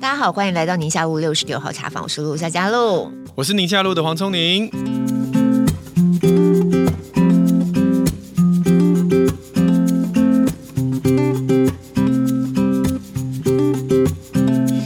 [0.00, 4.70] 大家好，欢迎来到宁夏路六十六号茶坊，我是陆夏佳露，我是宁夏路的黄聪宁。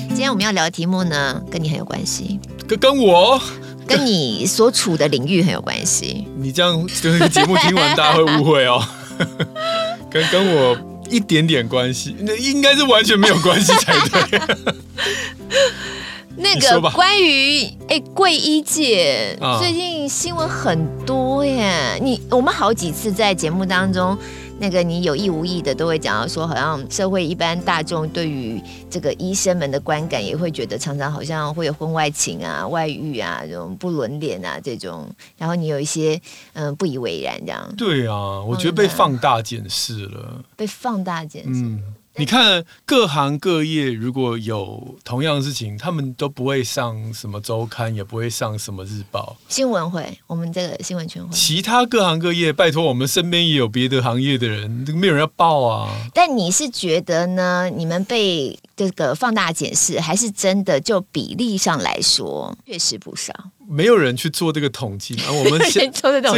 [0.08, 3.38] 今天我们要聊的题目呢，跟你很有关系，跟跟我。
[3.86, 6.26] 跟你所处的领域很有关系。
[6.40, 8.82] 你这样这个节目听完，大家会误会哦。
[10.10, 10.74] 跟跟我
[11.10, 14.40] 一点点关系，那应该是完全没有关系才对。
[16.36, 21.96] 那个关于哎，贵医界最近新闻很多耶。
[22.02, 24.18] 你我们好几次在节目当中。
[24.58, 36.20] 那个你有意无意的都会讲到说，好像社会一般大众对于这个医生们的观感，也会觉得常常好像会有婚外情啊、外遇啊这种不伦恋啊这种，然后你有一些
[36.54, 37.74] 嗯不以为然这样。
[37.76, 41.60] 对啊，我觉得被放大检视了，被放大检视。
[41.62, 41.82] 嗯
[42.16, 49.36] 你看各行各业，如果有同样的事情，他们都不会上什么周刊，也不会上什么日报。
[49.48, 51.28] 新闻会，我们这个新闻圈会。
[51.34, 55.90] 其他各行各业，拜托，我们身边也有别的行业的人，没有人要报啊。
[56.14, 57.68] 但你是觉得呢？
[57.68, 63.34] 你们被这个放大检视，还是真的就比例上来说，确实不少。
[63.66, 65.80] 没有人去做这个统计，而我们 是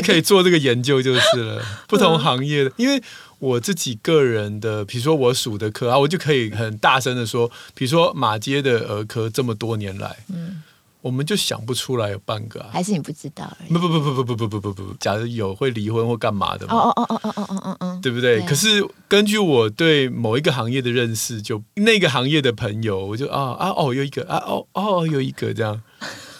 [0.00, 1.62] 可以做这个研究就是了。
[1.86, 3.02] 不同行业的，因为。
[3.38, 10.62] 我自己个人的，比如说我数的科啊，我就可以很大声的说，比如说马街的儿科这么多年来，嗯，
[11.02, 13.54] 我们就想不出来有半个，啊，还是你不知道？
[13.68, 16.74] 不不不不不不不不不不，假如有会离婚或干嘛的嘛？
[16.74, 18.40] 哦哦哦哦哦哦哦哦，对不对？
[18.42, 25.80] 可是根据我对某一个行业的认识，就那个行业的朋友，我就啊啊哦有一个啊哦哦有一个这样，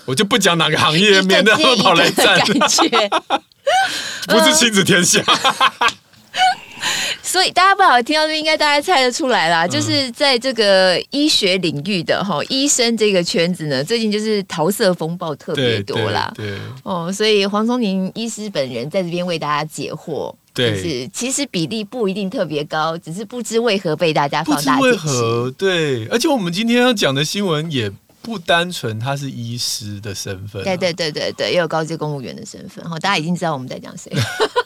[0.06, 2.40] 我就不讲哪个行业，免得他们跑来战，
[4.28, 5.22] 不是亲子天下。
[7.36, 9.66] 所以大家不好听到这，应该大家猜得出来啦。
[9.66, 16.32] 就是在这个医学领域的哈，医生这个圈子呢，最近就是桃色风暴特别多啦。
[16.34, 20.34] 对，哦，所以黄聪宁医师本人在这边为大家解惑。
[20.54, 24.78] 对，就是其实比例不一定特别高，只是不知为何被大家放大。
[24.78, 25.50] 不知为何？
[25.58, 27.92] 对，而且我们今天要讲的新闻也
[28.22, 30.64] 不单纯，他是医师的身份。
[30.64, 32.82] 对对对对对，也有高级公务员的身份。
[32.88, 34.10] 哈，大家已经知道我们在讲谁。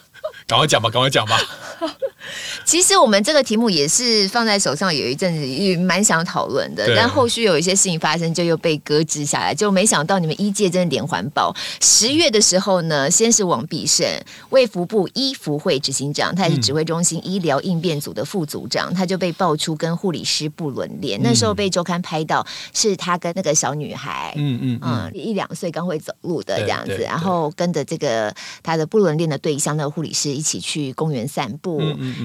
[0.51, 1.39] 赶快讲吧，赶快讲吧。
[2.65, 9.55] 其实我们这个题目也是放在手上有一阵子，也蛮想讨论的，但后续有一些事情发生，就又被搁置下来。
[9.55, 11.55] 就没想到你们一届真的连环爆。
[11.81, 14.05] 十月的时候呢，先是王必胜，
[14.49, 21.19] 卫福部医福会执行长，他也是指挥中心医疗应变组的副组长，他就被爆出跟护理师不伦恋。
[21.23, 31.79] 那时候被周刊拍到，是他跟那个小女孩，嗯嗯嗯，一两岁刚会走路的这样子，然后跟着这个他的不伦恋的对象，那个护理师一起去公园散步，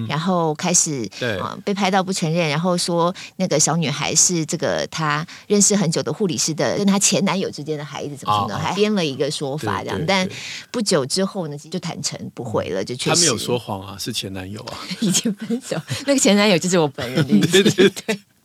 [0.08, 0.26] 然后。
[0.26, 1.08] 然后开始
[1.40, 8.58] 啊，被拍到不承认，然后说那个小女孩是这个她认识很久的护理师的跟她前男友之间的孩子，怎么说呢？
[8.58, 10.00] 还编了一个说法这样。
[10.06, 10.26] 但
[10.72, 15.80] 不久之后呢，就坦诚不回了，就确实他没有说谎啊，是前男友啊， 已经分手。
[16.06, 17.62] 那个前男友就是我本人的意思。
[17.62, 18.18] 对 对对。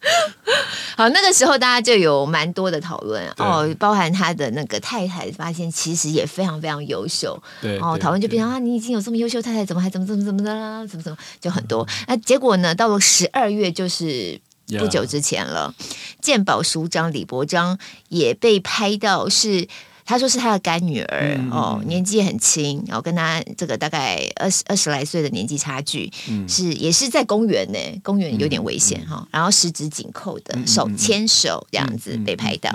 [0.96, 7.40] 好，那个时候大家就有蛮多的讨论哦，包含他的那个太太，发现其实也非常非常优秀。
[7.60, 10.86] 对，哦，讨论就变成啊，你已经有这么优秀太太，怎么还怎么怎么怎么的啦？
[10.86, 11.86] 怎么怎么就很多。
[12.06, 12.74] 那结果呢？
[12.74, 14.40] 到了十二月，就是
[14.78, 15.74] 不久之前了，
[16.20, 17.78] 鉴宝署长李伯章
[18.08, 19.68] 也被拍到是。
[20.08, 29.28] 他说是他的干女儿、嗯、哦，年纪很轻，然后跟他这个大概二十二十来岁的年纪差距，嗯、是也是在公园呢，公园有点危险哈。
[29.30, 32.70] 然后十指紧扣的手牵手这样子被拍到，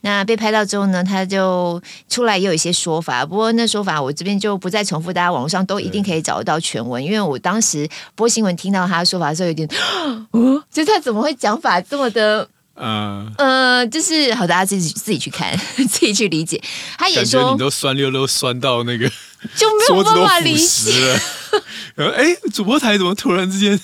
[0.00, 1.78] 那被拍到之后呢，他就
[2.08, 9.68] 出来也有一些说法，不过那说法我这边就不再重复，大家网络上都一定可以找得到全文，因为我当时播新闻听到他的说法的时候，有点
[10.32, 12.48] 哦，就他怎么会讲法这么的。
[12.74, 16.60] 嗯呃，就是好，大家自己自己去看， 自己去理解。
[16.98, 19.08] 他也说，你都酸溜溜酸到那个
[19.54, 21.20] 就没有办法理解。
[21.96, 23.78] 哎，主播台怎么突然之间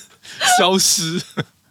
[0.58, 1.20] 消失？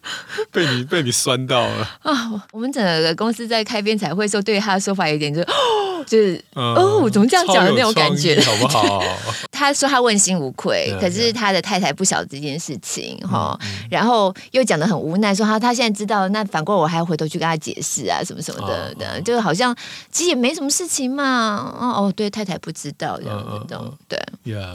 [0.53, 2.41] 被你被你酸到了啊！
[2.53, 9.03] 我们整个公司在开编彩会的时候，对他的说法有点就哦， 就是、嗯、哦，怎么这样讲的那种感觉，好不好？
[9.51, 13.57] 他说他问心无愧，可是他的太太不晓得这件事情哈，
[13.89, 19.75] 然后又讲的很无奈，说他他现在知道，那反过来我还要回头去跟他解释啊，什么什么的的，哦、就好像
[20.11, 21.73] 其实也没什么事情嘛。
[21.79, 24.19] 哦，对，太太不知道这样这种对。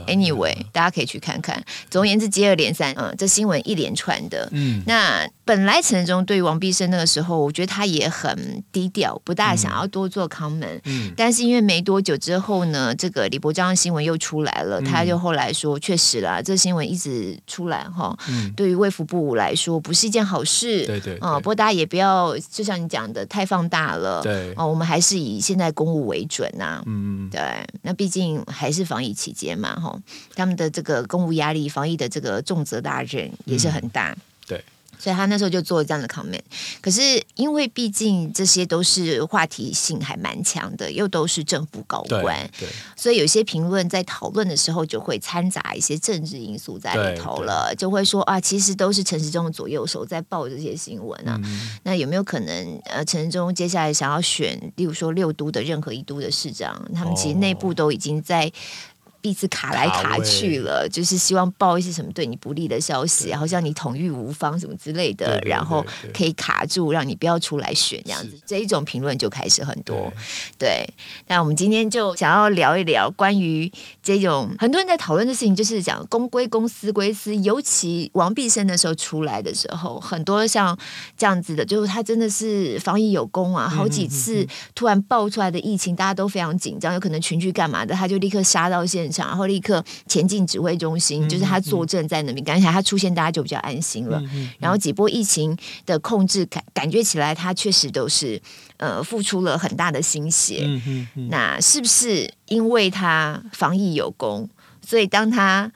[0.07, 0.65] Anyway，yeah.
[0.71, 1.63] 大家可以去看看。
[1.89, 5.27] 总而言之，接二连三，嗯，这新闻一连串的，嗯，那。
[5.45, 10.79] 本来陈忠对于王必胜那个时候，我觉得他也很低调，不大想要多做 comment。
[10.85, 20.85] 嗯，但是因为没多久之后呢，这个李伯章的新闻又出来了，嗯、他就后来说，确实啦，这新闻一直出来哈，嗯、对于卫福部来说不是一件好事。
[20.85, 24.21] 对对，啊、嗯，不过大家也不要就像你讲的太放大了。
[24.21, 26.83] 对，哦、嗯，我们还是以现在公务为准呐、啊。
[26.85, 27.41] 嗯，对，
[27.81, 29.97] 那毕竟还是防疫期间嘛，哈，
[30.35, 34.11] 他们的这个公务压力、防疫的这个重责大任也是很大。
[34.11, 34.17] 嗯、
[34.47, 34.63] 对。
[34.99, 36.39] 所以他那时候就做了这样的 comment，
[36.81, 58.51] 可是因为毕竟这些都是话题性还蛮强的，又都是政府高官，对，所以有些评论在讨论的时候就会掺杂一些政治因素在里头了，就会说啊，其实都是陈时中的左右手在报这些新闻啊，嗯、那有没有可能呃，陈时中接下来想要选，例如说六都的任何一都的市长，他们其实内部都已经在。
[59.23, 68.37] 彼此卡来卡去了，就是希望报一些什么对你不利的消息，然后像你统御无方什么之类的，对对对对，然后可以卡住，让你不要出来选这样子。
[68.45, 70.11] 这一种评论就开始很多。
[70.57, 70.93] 对，对，
[71.27, 73.71] 那我们今天就想要聊一聊关于
[74.01, 77.33] 这种很多人在讨论的事情，就是讲公归公，私归私。
[77.37, 80.77] 尤其王必胜的时候出来的时候，很多像
[81.17, 89.27] 这样子的，就是他真的是防疫有功啊，好几次突然爆出来的疫情，大家都非常紧张，有可能群聚干嘛的，他就立刻杀到现场。
[89.27, 94.19] 然后立刻前进指挥中心，就是他坐镇在那边，感觉他出现，大家就比较安心了。
[94.59, 95.55] 然后几波疫情
[95.85, 98.41] 的控制感，感觉起来他确实都是
[98.77, 100.67] 呃付出了很大的心血。
[101.29, 104.49] 那是不是因为他防疫有功，
[104.85, 105.71] 所以当他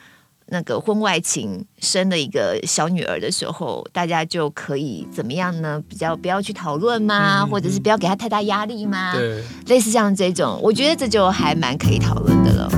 [0.49, 5.83] 那个婚外情生了一个小女儿的时候，大家就可以怎么样呢？
[5.89, 7.45] 比较不要去讨论吗？
[7.45, 9.13] 或者是不要给他太大压力吗？
[9.13, 12.69] 对，类似像这种，我觉得这就还蛮可以讨论的了。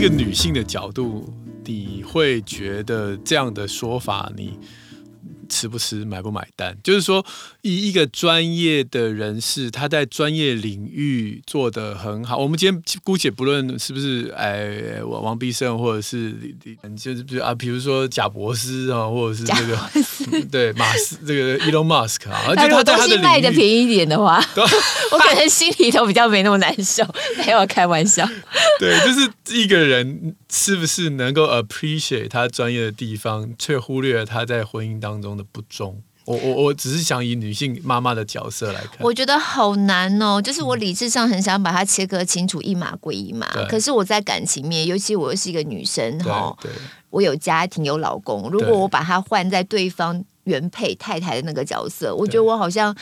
[0.00, 1.30] 一个女性的角度，
[1.62, 4.58] 你会觉得这样的说法，你
[5.50, 6.74] 吃不吃，买不买单？
[6.82, 7.22] 就是说，
[7.60, 12.38] 以一个专业的人士，他在专业领域做得很好。
[12.38, 16.32] 我们今天姑且不论是不是哎王王必胜，或者是
[16.96, 19.78] 就是比如啊，比如说贾博士啊，或者是这个
[20.50, 24.42] 对马斯这个 Elon Musk 啊，而且他在他的卖的便宜一点的话，
[25.12, 27.04] 我可能心里头比较没那么难受。
[27.38, 28.24] 没有开玩笑，
[28.78, 36.02] 对，就是一个人是不是能够 appreciate 他专业的地方，却忽略了他在婚姻当中的不忠。
[36.26, 40.40] 我我我只是想以女性妈妈的角色来看，我觉得好难哦。
[40.40, 43.46] 就是我理智上很想把它切割清楚，一码归一码。
[43.68, 46.56] 可是我在感情面，尤其我又是一个女生哈，
[47.08, 52.94] 我有家庭有老公，如果我把它换在对方原配太太的那个角色，我觉得我好像。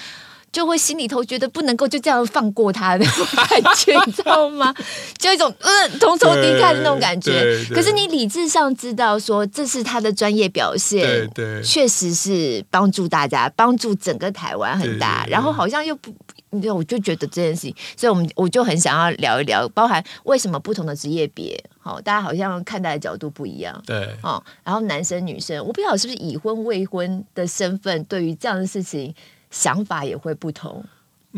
[0.51, 4.75] 就会心里头觉得不能够就这样放过他的感觉，你知道吗？
[5.19, 7.65] 就一种嗯同仇敌忾的那种感觉。
[7.73, 15.27] 可是你理智上知道说这是他的专业表现，对对，确实是帮助大家，帮助整个台湾很大。
[15.29, 16.13] 然后好像又不，
[16.51, 29.15] 你知道，我就觉得这件事情，所以我们我就很想要聊一聊，包含为什么不同的职业别，好，大家好像看待的角度不一样，对，哦，然后男生女生，我不知道是不是已婚未婚的身份，对于这样的事情。
[29.51, 30.85] 想法也会不同。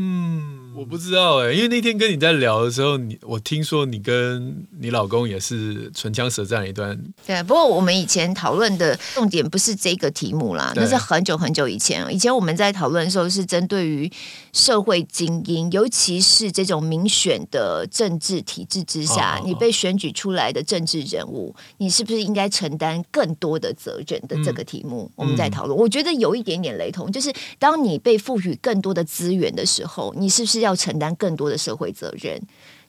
[0.02, 6.98] 嗯，我不知道哎，因为那天跟你在聊的时候，你我听说你跟你老公也是唇枪舌战一段。
[7.26, 12.06] 对，不过我们以前讨论的重点不是这个题目啦，那是很久很久以前。
[12.10, 14.10] 以前我们在讨论的时候是针对于
[14.54, 25.02] 社会精英，尤其是这种民选的政治体制之下，哦、你被选举出来的政治人物，你是不是应该承担更多的责任的这个题目？
[25.10, 29.89] 嗯、我们在讨论，我觉得有一点点雷同，就是当你被赋予更多的资源的时候。
[29.90, 32.40] 后，你是不是要承担更多的社会责任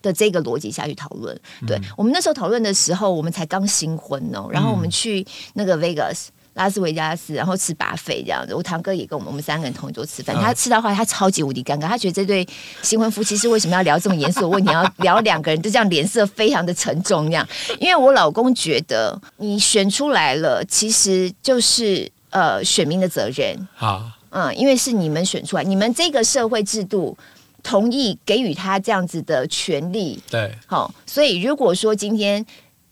[0.01, 1.35] 的这个逻辑下去讨论？
[1.65, 8.53] 对，我们那时候讨论的时候，我们才刚新婚哦，然后我们去那个 Vegas 拉斯维加斯，然后吃 buffet 这样子。
[8.53, 10.35] 我堂哥也跟我们，我们三个人同一桌吃饭。
[10.35, 12.45] 他吃到后来，他超级无敌尴尬，他觉得这对
[12.81, 14.71] 新婚夫妻是为什么要聊这么严肃的问题？
[14.71, 17.47] 要聊两个人就这样脸色非常的沉重那样。
[17.79, 23.67] 因为我老公觉得你选出来了，其实就是呃选民的责任。
[23.73, 24.11] 好。
[24.31, 27.17] 嗯，因为是你们选出来，你们这个社会制度
[27.61, 32.43] 同意给予他这样子的权利，对，好、哦，所以如果说今天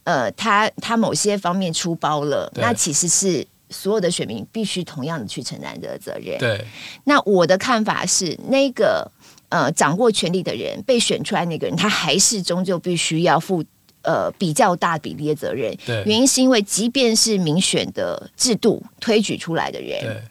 [0.03, 6.37] 呃他他某些方面出包了，那其实是所有的选民必须同样的去承担这个责任。
[6.37, 6.63] 对，
[7.05, 9.09] 那我的看法是，那个
[9.47, 13.63] 呃掌握权力的人被选出来那个人，他还是终究必须要负
[14.01, 15.73] 呃比较大比例的责任。
[15.85, 20.21] 对，原因是因为即便是民选的制度推举出来的人。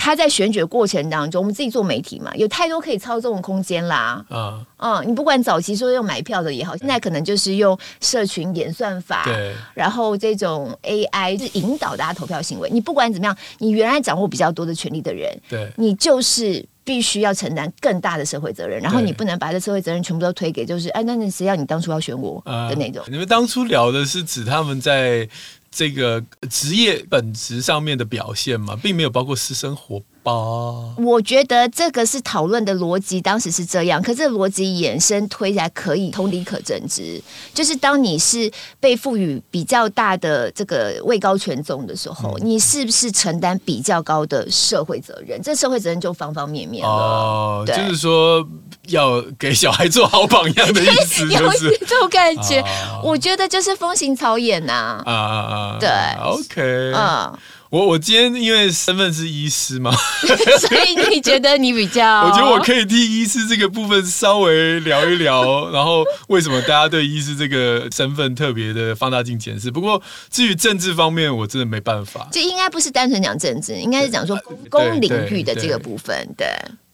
[0.00, 4.24] 对他在选举的过程当中，我们自己做媒体嘛，有太多可以操纵的空间啦。
[4.30, 12.70] 嗯，嗯，你不管早期说用买票的也好，现在可能就是用社群演算法，对，然后这种 AI 是引导大家投票行为。
[12.70, 16.64] 你不管怎么样，你原来掌握比较多的权利的人，对，你就是。
[16.90, 23.00] 必须要承担更大的社会责任，然后你不能把这社会责任全部都推给就是哎，那那谁要你当初要选我的那种？
[23.04, 25.28] 呃、你们当初聊的是指他们在
[25.70, 26.20] 这个
[26.50, 28.74] 职业本质上面的表现嘛？
[28.74, 30.02] 并没有包括私生活。
[30.22, 34.02] 哦，我觉得这个是讨论的逻辑，当时是这样。
[34.02, 37.20] 可是逻辑延伸推起来可以同理可证之，
[37.54, 45.40] 就是当你是被赋予比较大的这个位高权重的时候，嗯、你是不是承担比较高的社会责任？
[45.42, 47.64] 这社会责任就方方面面了。
[47.66, 48.46] 就是说
[48.88, 52.60] 要给小孩做好榜样的意思，就是 这种感觉。
[52.60, 55.02] 哦、我觉得就是风行草野呐。
[55.06, 55.78] 啊啊啊！
[55.80, 55.88] 对
[56.22, 57.38] ，OK，嗯。
[57.70, 59.92] 我我今天因为身份是医师嘛，
[60.58, 62.24] 所以你觉得你比较？
[62.26, 69.70] 我觉得我可以替医师这个部分稍微聊一聊，然后为什么大家对医师这个身份特别的放大镜检视？
[69.70, 72.28] 不过至于政治方面，我真的没办法。
[72.32, 74.36] 这应该不是单纯讲政治，应该是讲说
[74.68, 76.48] 公领域的这个部分，对。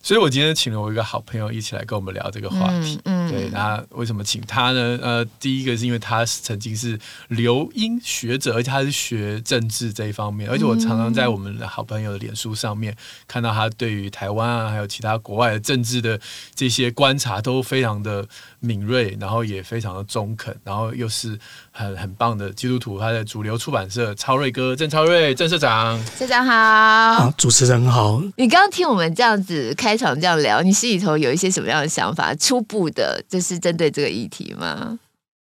[0.06, 2.96] 所以，我今天请了我一个好朋友一起来跟我们聊这个话题。
[3.06, 4.96] 嗯，嗯对，那为什么请他呢？
[5.02, 6.96] 呃，第一个是因为他曾经是
[7.26, 12.96] 留英学者，而且他是学政治这一方面，而且我常常在我们的好朋友的脸书上面
[13.26, 16.20] 看到他对于台湾啊，还有其他国外的政治的
[16.54, 18.28] 这些观察都非常的
[18.66, 21.38] 敏锐，然后也非常的中肯，然后又是
[21.72, 23.00] 很很棒的基督徒。
[23.00, 28.22] 他的主流出版社超瑞哥郑超瑞郑社长，社长好，主持人好。
[28.36, 29.96] 你刚刚听我们这样子开。
[29.96, 32.34] 场这样聊，你心里头有一些什么样的想法？
[32.34, 34.98] 初步的，就是针对这个议题吗？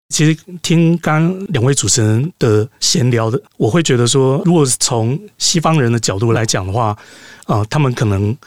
[0.10, 6.90] 其实听刚两位主持人的闲聊的，我会觉得说，如果是从西方人的角度来讲的话，
[7.46, 8.38] 啊、呃，他们可能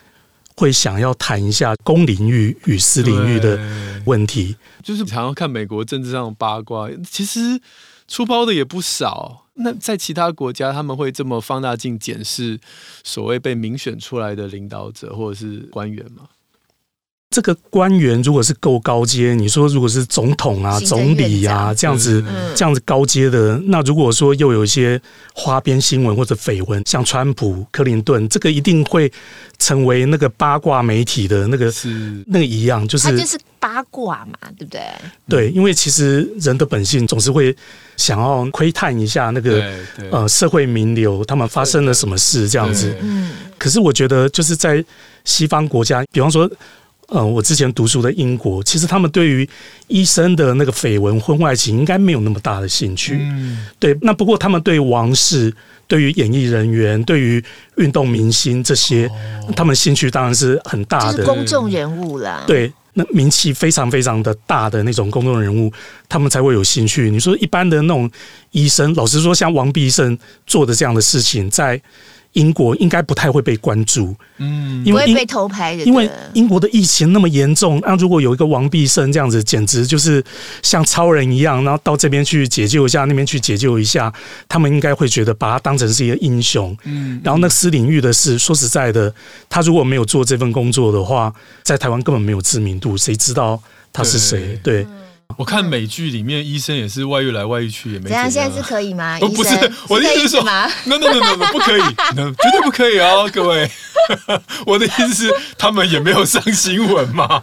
[0.57, 3.59] 会想要谈一下公领域与私领域的
[4.05, 4.57] 问题。
[4.83, 7.61] 就是想要看美国政治上的八卦，其实
[8.09, 9.45] 出包的也不少。
[9.55, 12.61] 那在其他国家，他们会这么放大镜检视
[13.03, 16.29] 所谓被民选出来的领导者或者是官员吗？
[17.37, 22.25] 这个官员如果是够高阶，你说如果是总统啊、总理啊这样子、
[22.55, 24.99] 这样子高阶的，那如果说又有一些
[25.35, 29.13] 花边新闻或者绯闻，像川普、克林顿，这个一定会
[29.59, 34.81] 成为那个八卦媒体的那个是那个一样，就是他就是八卦嘛，对不对？
[35.29, 37.55] 对，因为其实人的本性总是会
[37.99, 39.63] 想要窥探一下那个
[40.11, 42.97] 呃社会名流他们发生了什么事这样子。
[43.03, 44.83] 嗯，可是我觉得就是在
[45.27, 46.51] 西方国家，比方说。
[47.09, 49.49] 嗯、呃，我之前读书的英国，其实他们对于
[49.87, 53.19] 医生的那个绯闻、婚外情，应该没有那么大的兴趣。
[53.21, 53.97] 嗯，对。
[54.03, 55.55] 那不过他们对王室、
[55.87, 57.43] 对于演艺人员、对于
[57.77, 61.25] 运动明星这些，哦、他们兴趣当然是很大的。
[61.25, 62.43] 公众人物啦。
[62.45, 65.73] 对，那名气非常非常的大的那种公众人物，
[66.09, 67.09] 他们才会有兴趣。
[67.09, 68.11] 你说一般的那种
[68.51, 71.81] 医生，老实说，像王必胜做的这样的事情，在。
[72.37, 80.23] 英国应该不太会被关注，嗯，因为被偷拍的，因为英国的疫情那么严重，那如果有一个王必胜这样子，简直就是
[80.63, 84.13] 像超人一样，然后到这边去解救一下，那边去解救一下，
[84.47, 89.13] 他们应该会觉得把他当成是一个英雄，嗯，然后那私领域的事，说实在的，
[89.49, 93.61] 他如果没有做这份工作的话，在台湾根本没有知名度，谁知道
[93.93, 94.61] 他是谁？
[94.63, 94.83] 对。
[94.83, 94.87] 对
[95.37, 99.19] 我看美剧里面医生也是外遇来外遇去也没怎样，现在是可以吗？
[99.21, 100.43] 哦，不是，我的意思是说
[100.85, 103.71] ，no no no no 不可以绝对不可以哦，各位。
[104.67, 107.43] 我的意思是，他们也没有上新闻嘛。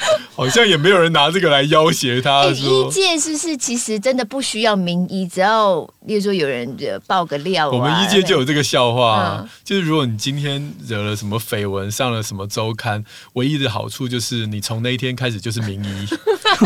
[0.34, 2.52] 好像也没有人拿这个来要挟他。
[2.54, 6.76] 说医界是不是其实真的不需要名医，只要例如说有人
[7.06, 13.04] 爆个料，啊，我们医界就有这个笑话，啊，嗯、就是如果你今天惹了什么绯闻，上了什么周刊，
[13.34, 16.08] 唯一的好处就是你从那一天开始就是名医，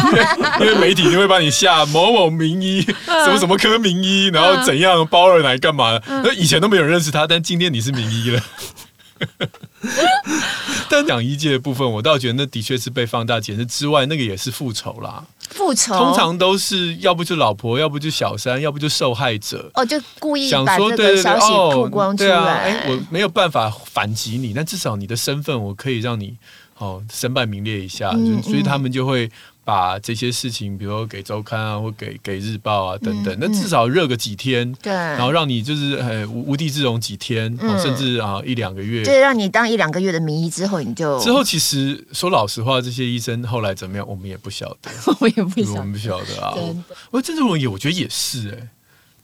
[0.60, 6.00] 因为媒体就会帮你下某某名医，什么什么科名医，然后怎样包二奶干嘛？
[6.06, 8.40] 那以前都没有人认识他，但今天你是名医了。
[10.88, 15.24] 但讲医界的部分，我倒觉得那的确是被放大解释之外，那个也是复仇啦。
[15.50, 19.70] 复仇通常都是要不就老婆，要不就小三，要不就受害者。
[19.74, 22.30] 哦，就故意想说对消息曝光出来。
[22.30, 26.36] 哦、对啊，哎，我没有办法反击你，但至少你的身份，我可以让你
[26.78, 29.30] 哦身败名裂一下，嗯嗯，所以他们就会。
[29.64, 46.54] 把这些事情，比如说给周刊啊，或给给日报啊等等，那、嗯、至少热个几天，对，然后让你就是呃无无地自容几天，嗯、甚至啊一两个月，对，让你当一两个月的名医之后，你就之后其实说老实话，这些医生后来怎么样，我们也不晓得， 我也不晓得，我们不晓得啊。
[47.10, 48.68] 我郑志文也我觉得也是哎、欸，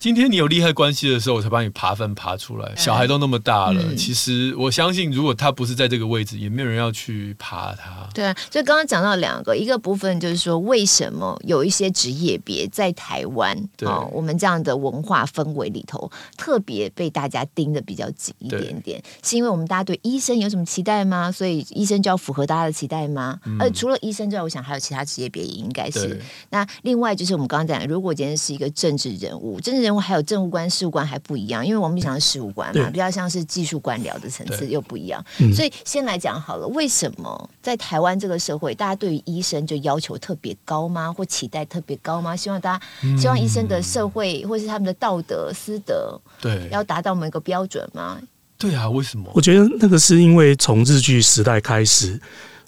[0.01, 2.75] 今天你有利害关系的时候，我才把你爬分爬出来。
[2.75, 8.09] 小孩都那么大了，嗯、其实我相信，如果他不是在这个位置，也没有人要去爬他。
[8.15, 21.31] 对啊，所以刚刚讲到两个，一个部分就是说，为什么有一些职业别在台湾哦，我们这样的文化氛围里头，特别被大家盯得比较紧一点点，是因为我们大家对医生有什么期待吗？
[21.31, 23.39] 所以医生就要符合大家的期待吗？
[23.45, 26.19] 嗯、而除了医生之外，我想还有其他职业别也应该是。
[26.49, 30.01] 那另外就是我们刚刚讲的，如果今天是一个政治人物，政治人物。
[30.01, 35.25] 还有政务官、事务官还不一样，因为我们讲的是事务官嘛，比较像是技术官僚的层次又不一样。
[35.55, 41.13] 所以先来讲好了，为什么在台湾这个社会，大家对于医生就要求特别高吗？
[41.13, 42.35] 或期待特别高吗？
[42.35, 48.19] 希望大家希望医生的社会或是他们的道德、私德，对，要达到某一个标准吗？
[48.57, 49.31] 对啊，为什么？
[49.35, 52.19] 我觉得那个是因为从日据时代开始，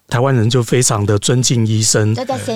[0.08, 2.14] 台湾人就非常的尊敬医生，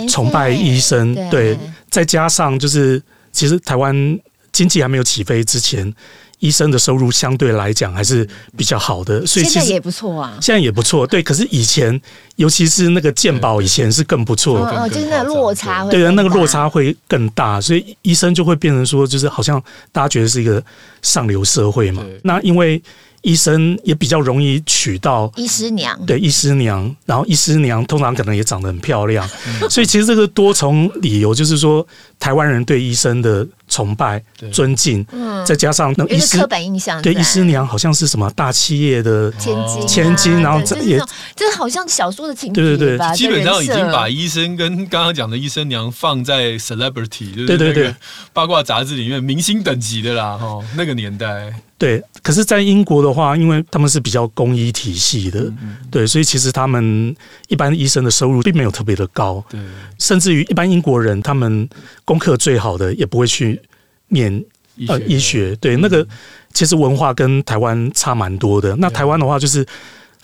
[0.08, 1.14] 崇拜医生。
[1.30, 1.58] 对，
[1.90, 4.20] 再加上就是其实台湾。
[4.56, 5.92] 经济还没有起飞之前，
[6.38, 10.38] 医生的收入相对来讲还是比较好的，所以现在也不错啊。
[10.40, 11.22] 现在也不错，对。
[11.22, 12.00] 可是以前，
[12.36, 20.64] 尤其是那个健保以前是更不错，哦，就是那个落差会，对的，那个落差会更大，所以医生就会变成说，就是好像大家觉得是一个
[21.02, 22.02] 上流社会嘛。
[22.22, 22.82] 那因为。
[23.22, 31.84] 医生也比较容易娶到医师娘，对医师娘，然后医师娘通常可能也长得很漂亮，嗯、 所以其实这个多重理由就是说，
[32.20, 33.44] 台湾人对医生的
[33.76, 40.98] 崇拜、尊敬，嗯、再加上那医师刻板印象，对医师娘好像是什么大企业的千金、啊，千金，然后这也
[41.34, 47.94] 这好像小说的情节，对对对，基本上已经把医生跟刚刚讲的医生娘放在 celebrity，对对对，
[48.32, 51.52] 八卦杂志里面明星等级的啦，哈，那个年代。
[51.78, 57.14] 对，可是，在英国的话，因为他们是比较公医体系的，嗯嗯对，所以其实他们
[57.48, 59.60] 一般医生的收入并没有特别的高，对，
[59.98, 61.68] 甚至于一般英国人，他们
[62.04, 63.60] 功课最好的也不会去
[64.08, 64.44] 念
[64.88, 66.06] 呃医学，对，那个
[66.52, 68.74] 其实文化跟台湾差蛮多的。
[68.76, 69.66] 那台湾的话就是。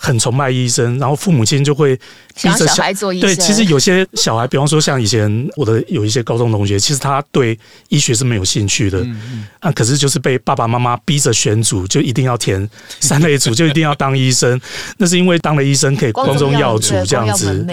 [0.03, 1.95] 很崇拜医生，然后父母亲就会
[2.35, 3.29] 逼着小孩做医生。
[3.29, 7.57] 对，其实有些小孩，比方说像以前我的有一些高中同学，其实他对
[7.87, 12.69] 医学是没有兴趣的，嗯嗯啊，可是就是被爸爸妈妈逼着选组，就一定要填
[12.99, 14.59] 三类组，就一定要当医生。
[14.99, 17.65] 那是因为当了医生可以光宗耀祖这样子，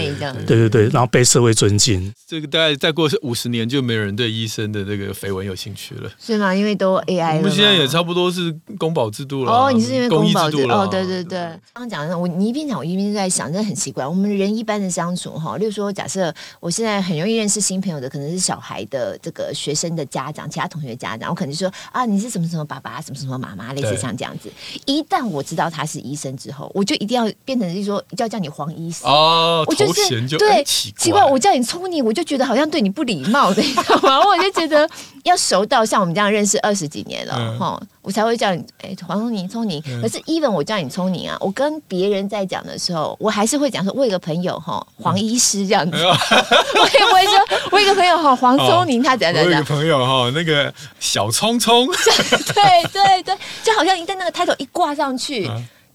[0.46, 2.12] 对对对，然后被社会尊敬。
[2.28, 6.54] 这个大概再过五十年，就没有人对医生的这个绯闻有兴趣了，是吗？
[6.54, 7.36] 因为都 AI 了。
[7.38, 9.50] 我们现在也差不多是公保制度了。
[9.50, 10.86] 哦，你是因为公保制度哦？
[10.88, 11.40] 对对对，
[11.74, 12.19] 刚刚讲的。
[12.20, 14.06] 我你一边讲，我一边在想，真的很奇怪。
[14.06, 24.50] 我们人一般的相处哈，例如说，假设我现在很容易认识新朋友的，可能是小孩的这个学生的家长，其他同学家长，我可能说啊，你是什么什么爸爸，什么什么妈妈，类似像这样子。
[24.86, 34.18] 一旦我知道他是医生之后，我就一定要变成就是说，就要叫你黄医师哦，我就是对奇怪，我叫你聪宁，我就觉得好像对你不礼貌的，你知道吗？
[34.26, 34.88] 我就觉得
[35.24, 37.78] 要熟到像我们这样认识二十几年了哈。
[37.80, 39.78] 嗯我才会叫你哎，黄聪宁，聪宁。
[40.00, 45.96] 可是 even 我叫你聪宁啊，我跟别人在讲的时候，我还是会讲说，我有个朋友哈，黄医师这样子。
[46.02, 49.50] 我也不会说，我有个朋友哈，黄宗宁，他怎样怎样。
[49.50, 51.86] 我有个朋友哈，那个小聪聪。
[52.54, 55.50] 对对对，就好像一旦那个 title 一挂上去，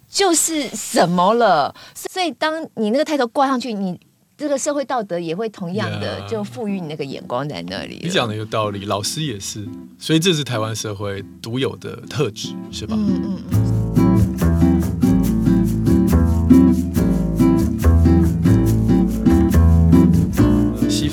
[0.09, 1.73] 就是什么了。
[1.93, 3.99] 所以当你那个 title 挂上去，你。
[4.37, 8.01] 这个社会道德也会同样的就赋予你那个眼光在那里。
[8.03, 9.65] 你讲的有道理，老师也是，
[9.97, 12.97] 所以这是台湾社会独有的特质，是吧？
[12.99, 13.84] 嗯嗯嗯。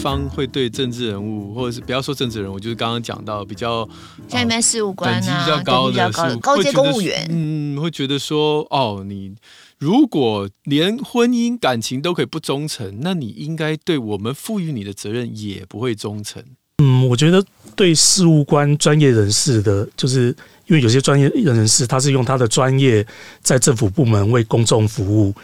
[0.02, 3.88] 方会对政治人物，或者是不要说政治人物，就是刚刚讲到比较
[4.28, 9.34] 像一般事务官啊，比较高的高阶公务员，嗯，会觉得说，哦，你。
[9.78, 16.40] 如果连婚姻感情都可以不忠诚，那你应该对我们赋予你的责任也不会忠诚。
[16.78, 20.26] 嗯，我觉得对事务官专业人士的，就是
[20.66, 23.04] 因为有些专业人士他是用他的专业
[23.40, 25.34] 在政府部门为公众服务。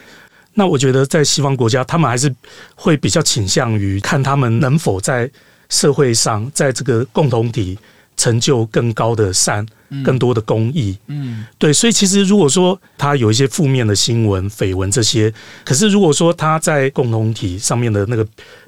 [0.59, 2.29] 那我觉得在西方国家，他们还是
[2.75, 5.29] 会比较倾向于看他们能否在
[5.69, 7.79] 社会上，在这个共同体
[8.17, 9.65] 成就更高的善。
[10.05, 15.33] 更多的公益，嗯，对，所以其实如果说他有一些负面的新闻、绯闻这些，
[15.65, 18.23] 可是如果说他在共同体上面的那个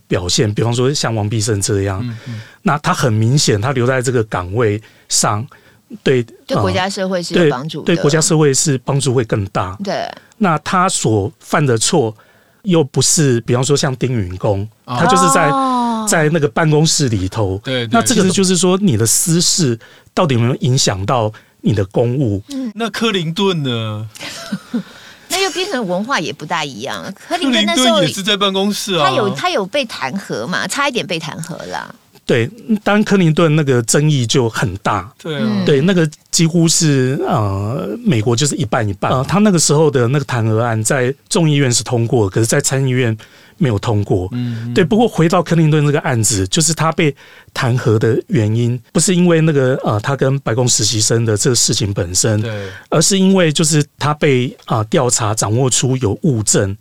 [0.08, 5.46] 表现，比方说像王必胜这样，嗯嗯、那他很明显，他留在这个岗位上，
[6.04, 9.78] 对对国家社会是有帮助的，对，对国家社会是帮助会更大。
[9.84, 12.16] 对，那他所犯的错
[12.64, 15.50] 又不是，比方说像丁允恭，他就是在。
[15.50, 15.78] 哦
[16.10, 19.80] 在那个办公室里头，对，那这个就是说，你的私事
[20.16, 22.42] 到底有没有影响到你的公务？
[22.50, 24.10] 嗯，那克林顿呢？
[25.30, 27.14] 那又变成文化也不大一样。
[27.14, 31.96] 克林顿那时候也是在办公室啊，他有他有被弹劾嘛，差一点被弹劾了。
[32.32, 32.50] 对，
[32.82, 39.12] 当克林顿那个争议就很大，对啊，对，那个几乎是呃，美国就是一半一半。
[39.12, 43.16] 呃，他那个时候的那个弹劾案在众议院是通过，可是在参议院
[43.58, 44.30] 没有通过。
[44.32, 44.82] 嗯，对。
[44.82, 47.14] 不过回到克林顿这个案子，就是他被
[47.54, 56.72] 弹劾的原因，不是因为那个呃，他跟白宫实习生的这个事情本身，对，而是因为就是他被啊呃、调查掌握出有物证，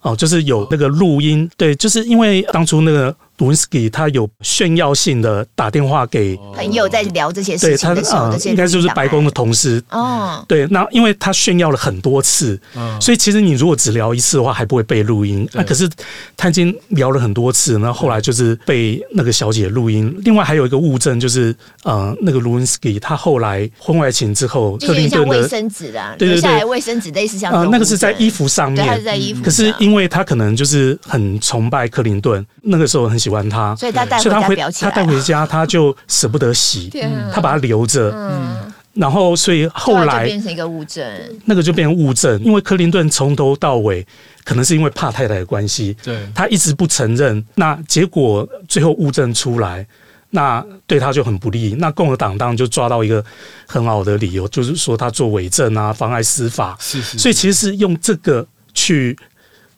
[0.00, 3.14] 哦、呃，就是有那个录音，对，就是因为当初那个。
[3.38, 10.44] 卢文斯基他有炫耀性的打电话给朋友，在聊这些事情的时候，对他、呃、应该就是白宫的同事哦。
[10.46, 15.48] 对，那因为他炫耀了很多次，哦、所以其实你如果只聊一次的话，还不会被录音。
[15.52, 15.90] 那、啊、可是
[16.36, 20.14] 他已经聊了很多次，那后来就是被那个小姐录音。
[20.24, 29.42] 另外还有一个物证就是，呃，那个卢文斯基他后来婚外情之后，特别像卫生纸的，对对对，卫生纸类似像呃，那个是在衣服上面，对，他是在衣服。
[29.42, 33.18] 可是因为他可能就是很崇拜克林顿，那个时候很。
[33.24, 34.90] 喜欢他，所以他带回家裱起来。
[34.90, 38.10] 他带回家，他就舍不得洗，啊、他把它留着。
[38.14, 41.02] 嗯，然后所以后来变成一个物证，
[41.46, 42.38] 那个就变成物证。
[42.44, 44.06] 因为克林顿从头到尾，
[44.44, 47.42] 可能是因为怕太太的关系，对，他一直不承认。
[47.54, 49.86] 那结果最后物证出来，
[50.28, 51.74] 那对他就很不利。
[51.78, 53.24] 那共和党当然就抓到一个
[53.66, 56.76] 很好的理由，就是说他做伪证啊，妨碍司法。
[56.78, 59.16] 是，是，是，所以其实是用这个去。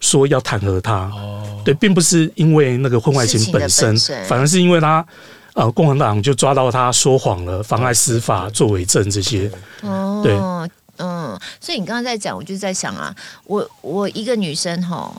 [0.01, 1.11] 说要弹劾他，
[1.65, 5.05] 对，并不是因为那个婚外情本身，反而是因为他，
[5.55, 9.51] 呃，共产党就抓到他说谎了，妨碍司法、作伪证这些。
[9.83, 10.35] 哦，对，
[10.99, 15.13] 嗯，所以你刚刚在讲，我就在想啊，我我一个女生哈。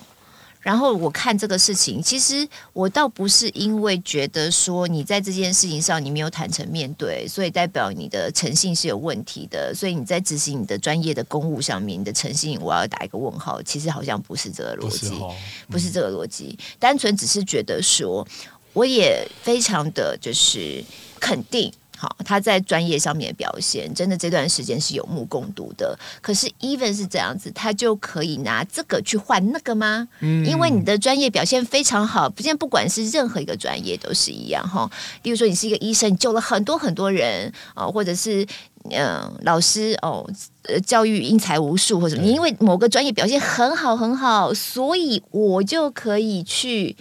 [0.67, 13.63] 然后我看这个事情，其实我倒不是因为觉得说你在这件事情上你没有坦诚面对，所以代表你的诚信是有问题的，所以你在执行你的专业的公务上面，你的诚信我要打一个问号。
[13.63, 18.27] 其实好像不是这个逻辑，不是，哦嗯、不是这个逻辑，单纯只是觉得说，
[18.73, 20.83] 我也非常的就是
[21.17, 21.71] 肯定。
[21.99, 25.97] 好，他在专业上面的表现，真的这段时间是有目共睹的。
[26.21, 30.07] 可是，even 是这样子，他就可以拿这个去换那个吗？
[30.19, 34.87] 嗯，因为你的专业表现非常好，不见不管是任何一个专业都是一样哈。
[35.23, 38.43] 例如说，你是一个医生，你救了很多很多人啊，或者是
[38.91, 40.23] 嗯、呃、老师哦，
[40.63, 46.95] 呃教育英才无数，或者你因为某个专业表现很好很好，所以我就可以去。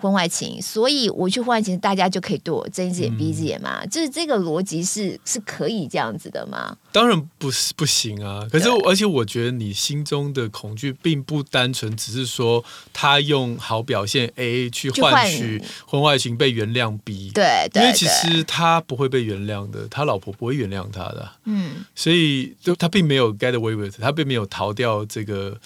[0.00, 3.84] 婚外情，所以我去婚外情，大家就可以对我睁一只眼闭一只眼嘛？
[3.86, 6.76] 就是这个逻辑是是可以这样子的吗？
[6.92, 8.46] 当然不是不行啊！
[8.50, 25.56] 可是而且我觉得你心中的恐惧并不单纯，只是说他用好表现 A 去换取婚外情被原谅 B，对，对，因为其实他不会被原谅的，他老婆不会原谅他的，嗯，所以就他并没有 get away with，他并没有逃掉这个。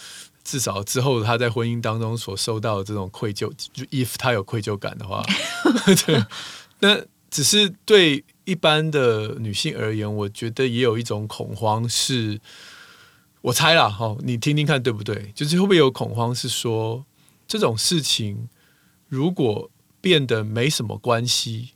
[0.44, 5.24] 至少之后他在婚姻当中所受到的这种愧疚，就 if 他有愧疚感的话，
[6.07, 6.22] 对，
[6.80, 12.40] 那只是对一般的女性而言，我觉得也有一种恐慌是，是
[13.40, 15.33] 我猜啦，哈，你听听看对不对？
[15.35, 17.04] 就是会不会有恐慌是说
[17.48, 18.48] 这种事情
[19.09, 21.70] 如果变得没什么关系，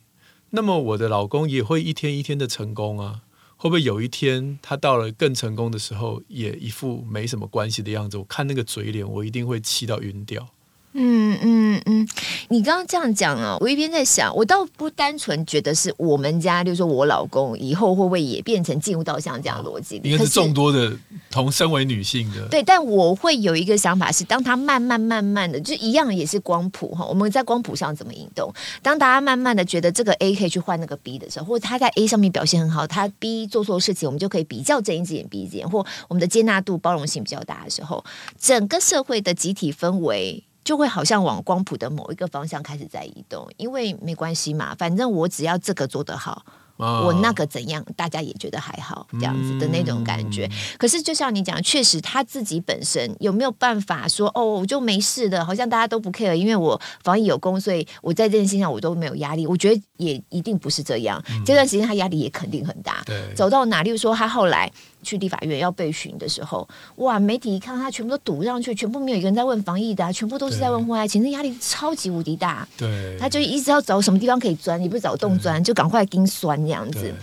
[0.50, 3.22] 那么我的老公也会一天一天的成功啊。
[3.60, 8.16] 会不会有一天他到了更成功的时候，也一副没什么关系的样子？
[8.16, 10.48] 我看那个嘴脸，我一定会气到晕掉。
[10.94, 12.08] 嗯嗯嗯，
[12.48, 20.00] 你刚刚这样讲啊，我一边在想，我倒不单纯觉得是我们家，就是说我老公以后会不会也变成进入到像这样的逻辑？
[20.02, 20.92] 应该是众多的
[21.30, 22.48] 同身为女性的。
[22.48, 28.52] 对，但我会有一个想法是，当他慢慢慢慢的，就一样也是光谱哈，我们在光谱上怎么移动？
[28.82, 38.04] 当大家慢慢的觉得这个 A 可以去换那个 B 的时候，或者他在 A 上面表现很好，他 B 做错事情，我们就可以比较睁一只眼闭一只眼，或我们的接纳度、包容性比较大的时候，
[38.40, 40.42] 整个社会的集体氛围。
[40.68, 46.44] 就会好像往光谱的某一个方向开始在移动，因为没关系嘛，反正我只要这个做得好。
[46.76, 50.48] 我那个怎样，大家也觉得还好，这样子的那种感觉。
[50.78, 59.44] 可是就像你讲，确实他自己本身有没有办法说，哦，我就没事的，好像大家都不 care，因为我防疫有功，所以我在这件事情上我都没有压力。
[59.44, 61.20] 我觉得也一定不是这样。
[61.44, 63.02] 这段时间他压力也肯定很大。
[63.06, 64.70] 对，走到哪，例如说他后来
[65.02, 72.66] 去立法院要被询的时候，哇，媒体一看他全部都堵上去，全部没有一个人在问防疫的啊，全部都是在问婚外情，那压力超级无敌大。
[72.76, 76.58] 对，他就一直要找什么地方可以钻，你不是找洞钻，就赶快盯酸。
[76.60, 77.14] 这样子，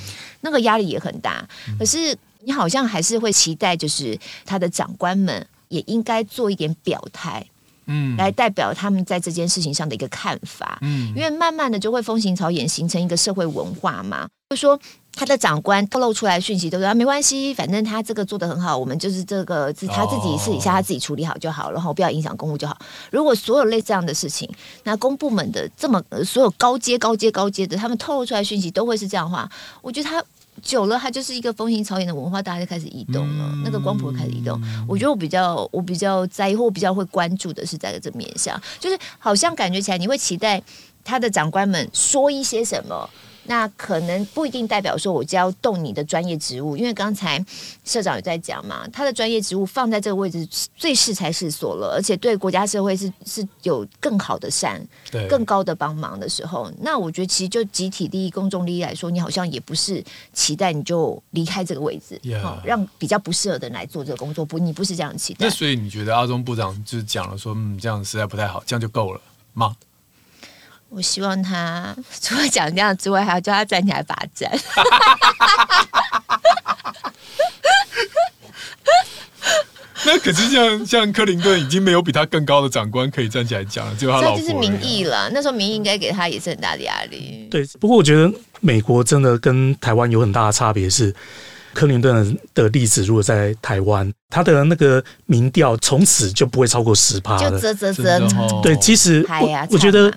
[0.42, 1.48] 那个压力也很大。
[1.78, 7.46] 可是你好像还是会期待，就是他的长官们也应该做一点表态。
[7.88, 14.80] 嗯，来代表他们在这件事情上的一个看法，嗯，因为慢慢的就会风行草偃，形成一个社会文化嘛，就说
[15.16, 22.78] 他的长官透露出来讯息都说啊没关系，反正他这个做的很好，我们就是这个是他自己私底下他自己处理好就好，然后不要影响公务就好。
[23.12, 24.50] 如果所有类似这样的事情，
[24.84, 29.50] 那公部门的这么所有高阶高阶高阶的，他们透露出来讯息都会是这样的话，
[29.82, 30.24] 我觉得他。
[30.64, 33.50] 久了，它就是一个风行草偃的文化，大家就开始移动了。
[33.52, 40.64] 嗯、那个光谱开始移动，我觉得我比较我比较在意或比较会关注的是在这面向，就是好像感觉起来你会期待
[41.04, 43.08] 他的长官们说一些什么。
[43.48, 47.44] 那可能不一定代表说我就要动你的专业职务，因为刚才
[47.84, 54.86] 社长有在讲嘛，他的专业职务放在这个位置最适才适所了，而且对国家社会是是有更好的善、
[55.30, 60.04] 更高的帮忙的时候，那我觉得其实就集体利益、公众利益来说，你好像也不是
[60.34, 65.46] 期待你就离开这个位置.哦，让比较不适合的人来做这个工作，不，你不是这样期待。
[65.46, 69.22] 那所以你觉得阿中部长就是讲了说，嗯，这样实在不太好，这样就够了
[69.54, 69.76] 吗？
[70.96, 74.50] 我希望他除了讲这样之外，还要叫他站起来罚站。
[80.06, 84.40] 那可是像像克林顿已经没有比他更高的长官可以站起来讲了，就他老婆。
[84.40, 85.30] 这就是民意了。
[85.34, 87.46] 那时候民意应该给他也是很大的压力。
[87.52, 88.32] 对，不过我觉得
[88.62, 91.14] 美国真的跟台湾有很大的差别是，
[91.74, 97.52] 克林顿的例子如果在台湾，他的那个民调从此就不会超过十趴了。
[97.52, 98.26] 就啧啧啧。
[98.38, 100.14] 哦、对，其实我、啊、我觉得。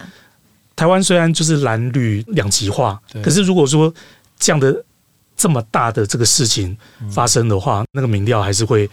[0.78, 3.92] 台湾虽然就是蓝绿两极化，可是如果说
[4.38, 4.84] 这样的
[5.36, 6.78] 这么大的这个事情
[7.10, 8.88] 发生的话，嗯、那个民调还是会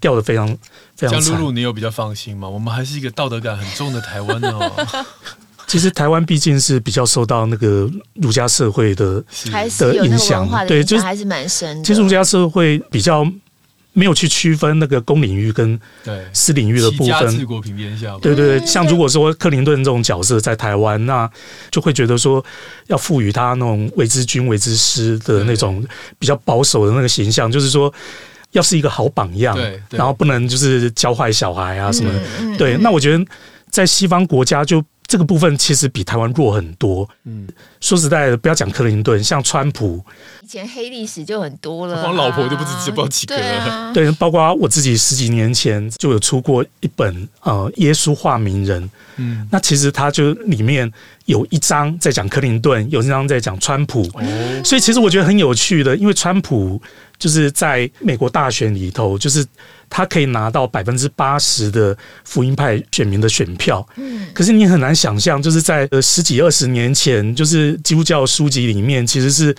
[0.00, 0.48] 掉的非常
[0.96, 1.22] 非常惨。
[1.22, 2.48] 像露露，你有比较放心吗？
[2.48, 4.72] 我们还是一个道德感很重的台湾哦。
[5.68, 9.22] 其实台湾毕竟是比较受到那个儒家社会的
[9.78, 11.84] 的影响，对，就是还是蛮深的。
[11.84, 13.30] 其实儒家社会比较。
[13.98, 15.80] 没有去区分那个公领域跟
[16.30, 17.46] 私领域的部分。
[18.20, 21.28] 对对对，像如果说克林顿这种角色在台湾，那
[21.70, 22.44] 就会觉得说
[22.88, 25.82] 要赋予他那种为之君、为之师的那种
[26.18, 27.90] 比较保守的那个形象，就是说
[28.50, 29.56] 要是一个好榜样，
[29.90, 32.58] 然后不能就是教坏小孩啊什么的。
[32.58, 33.24] 对，那我觉得
[33.70, 34.84] 在西方国家就。
[35.06, 37.08] 这个部分其实比台湾弱很多。
[37.24, 37.46] 嗯，
[37.80, 40.04] 说实在的，不要讲克林顿，像川普，
[40.42, 43.42] 以前黑历史就很多了，光老婆就不止知不几个了。
[43.42, 48.90] 对，啊、对，包括我自己十几年前就有出过一本呃耶稣化名人。
[49.16, 50.90] 嗯，那其实他就里面
[51.24, 54.02] 有一章在讲克林顿，有一章在讲川普。
[54.14, 56.80] 哦，所以其实我觉得很有趣的，因为川普
[57.18, 59.46] 就是在美国大选里头，就是。
[59.88, 69.54] 他可以拿到百分之八十的福音派选民的选票，嗯，可是你很难想象，就是在呃十几二十年前，就是基督教书籍里面，其实是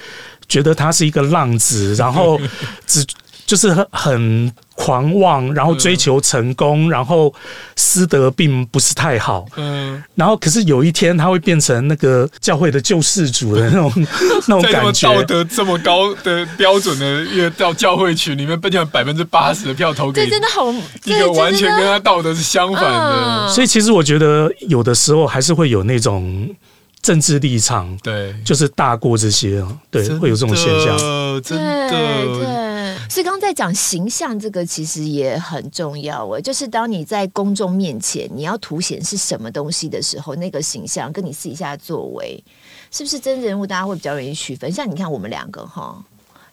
[0.49, 2.37] 觉得他是一个浪子，然后
[2.85, 3.05] 只。
[3.47, 7.33] 就是很很狂妄，然后追求成功，然后
[7.77, 9.45] 师德并不是太好。
[9.55, 13.91] 嗯，然后可是有一天他会变成那个教会的救世主的那种
[14.47, 15.07] 那种感觉。
[15.07, 20.69] 道德这么高的标准的，因为到教会群里面，变成百分之八十的票投给，这真的好，
[21.05, 23.49] 一个完全跟他道德是相反的。
[23.49, 26.53] 所以其实我觉得有的时候还是会有那种
[27.01, 30.97] 政治立场，对，就是大过这些，对，会有这种现象，
[31.41, 32.76] 真的，对。
[33.09, 42.43] 所以刚刚在讲形象，这个其实也很重要哎，就是当你在公众面前，你要凸显是什么东西的时候，那个形象跟你私底下作为，
[42.91, 44.71] 是不是真人物，大家会比较容易区分？
[44.71, 46.03] 像你看我们两个哈，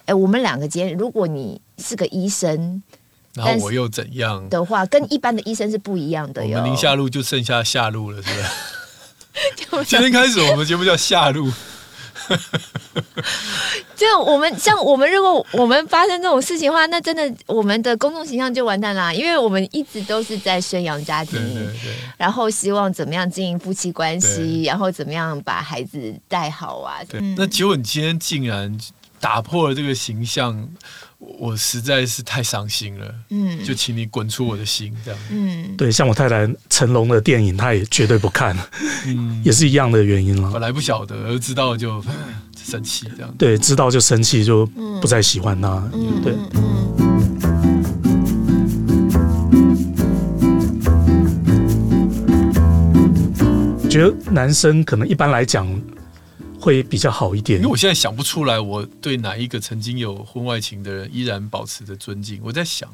[0.07, 2.83] 哎，我们两个间，如果你是个医生，
[3.35, 6.59] 然后我又怎样的话，跟一般的医生是不一样的哟。
[6.59, 8.49] 我们宁夏路就剩下下路了，是吧？
[9.85, 11.51] 今天开始，我们节目叫夏璐。
[13.95, 19.13] 就我们像我们，如果我们发生这种事情的话，那真的我们的公众形象就完蛋啦。
[19.13, 21.41] 因为我们一直都是在宣扬家庭，
[22.17, 26.99] 然后希望怎么样经营夫妻关系，然后怎么样把孩子带好啊。
[27.09, 28.77] 对，嗯、那结果你今天竟然
[29.25, 30.69] 打破了这个形象。
[31.19, 38.55] 我实在是太伤心了，嗯，就请你滚出我的心，这样，嗯，对，像我太太成龙的电影，她也绝对不看，
[39.07, 40.51] 嗯，也是一样的原因了。
[40.53, 42.05] 本来不晓得，而知道就
[42.63, 44.67] 生气，这样，对，知道就生气，就
[45.01, 46.35] 不再喜欢他，嗯、对。
[46.53, 46.61] 嗯。
[53.89, 55.67] 觉得男生可能一般来讲。
[56.65, 62.41] 会比较好一点，因为我现在想不出来，我对哪一个曾经有婚外情的人依然保持着尊敬。
[62.43, 62.89] 我在想，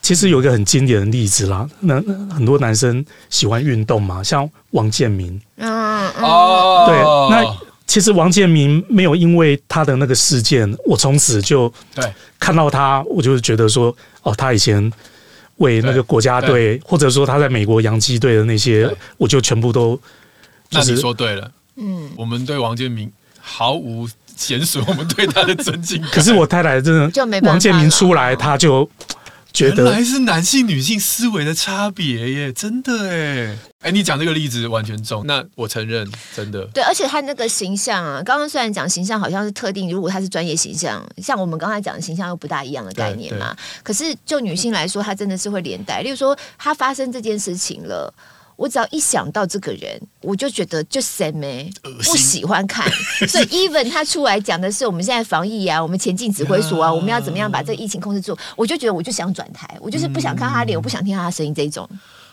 [0.00, 2.00] 其实有一个很经典的例子啦，那
[2.32, 6.96] 很多男生喜欢运动嘛，像王建民，嗯哦，对，
[7.34, 12.04] 那其实王建民没有因为他的那个事件，我从此就对。
[12.38, 14.92] 看到他，我就觉得说，哦，他以前
[15.56, 20.00] 为那个国家队，或者说他在美国洋基队的那些，我就全部都。
[20.70, 23.10] 那你说对了，嗯，我们对王建民
[23.40, 26.02] 毫无减损，我们对他的尊敬。
[26.12, 28.88] 可是我太太真的，就没王建民出来，他就
[29.52, 33.56] 觉得原来是男性女性思维的差别耶，真的哎。
[33.80, 36.64] 哎，你讲这个例子完全中，那我承认，真的。
[36.74, 43.56] 对，而且他那个形象啊，刚刚虽然讲形象好像是特定，如果他是专业形象，像我们刚才讲的形象又不大一样的概念嘛。
[43.84, 48.12] 可是就女性来说，她真的是会连带，例如说，她发生这件事情了。
[48.56, 51.46] 我只要一想到这个人，我就觉得就什么
[52.02, 52.90] 不喜欢看。
[53.28, 61.88] 所以 even 他出来讲的是我们现在防疫啊，我们前进指挥所啊，我们要怎么样把这个疫情控制住，我就觉得我就想转台，我就是不想看他脸，我不想听他的声音这种。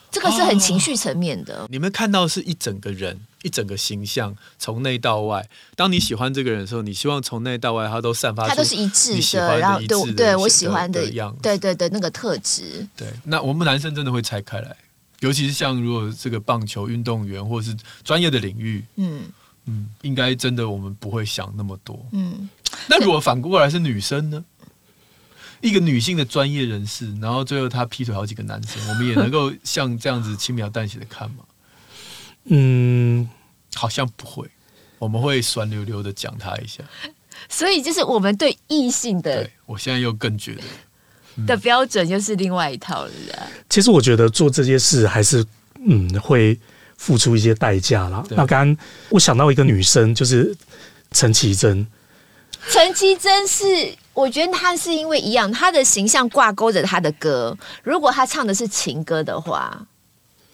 [0.09, 1.65] 这个是很情绪层面的。
[1.69, 5.49] 你们看到是一整个人，一整个形象，从内到外。
[5.75, 12.87] 当你喜欢这个人的时候，你希望从内到外他都散发出他都是一致的，然后对对我喜欢的样，对对对那个特质。
[12.95, 14.75] 对，那我们男生真的会拆开来。
[15.23, 19.23] 尤其是像如果这个棒球运动员或者是专业的领域，嗯
[19.65, 22.49] 嗯，应该真的我们不会想那么多，嗯。
[22.89, 24.43] 那如果反过来是女生呢？
[25.61, 31.45] 一个女性的专业人士，然后最后她劈腿好几个男生， 我们也能够像这样子轻描淡写的看吗？
[32.45, 33.29] 嗯，
[33.73, 34.49] 好像不会，
[34.99, 36.83] 我们会酸溜溜的讲她一下。
[37.47, 40.63] 所以就是我们对异性的，对，我现在又更觉得。
[41.45, 43.11] 的标准又是另外一套了。
[43.69, 45.45] 其实我觉得做这些事还是
[45.85, 46.59] 嗯会
[46.97, 48.23] 付出一些代价啦。
[48.29, 48.77] 那刚刚
[49.09, 50.55] 我想到一个女生，就是
[51.11, 51.85] 陈绮贞。
[52.69, 53.65] 陈绮贞是，
[54.13, 57.57] 我觉得她是因为一样，她的形象挂钩着她的歌。
[57.83, 59.85] 如果她唱的是情歌的话。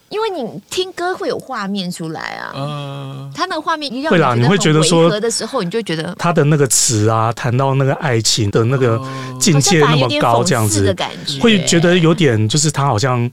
[0.10, 9.00] 因为你听歌会有画面出来啊，嗯，他那个画面一样会啦，你会觉得说的时候，你就觉得他的那个词啊，谈到那个爱情的那个
[9.40, 13.30] 境界那么高，这样子的感觉，会觉得有点就是他好像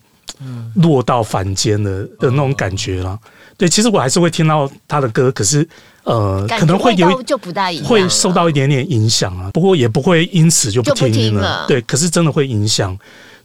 [0.74, 3.18] 落到凡间的的那种感觉了。
[3.56, 5.66] 对，其实我还是会听到他的歌，可是
[6.04, 9.50] 呃，可能会有就不大一样，会受到一点点影响啊。
[9.54, 12.94] 不过也不会因此就不听了，对，可是真的会影响。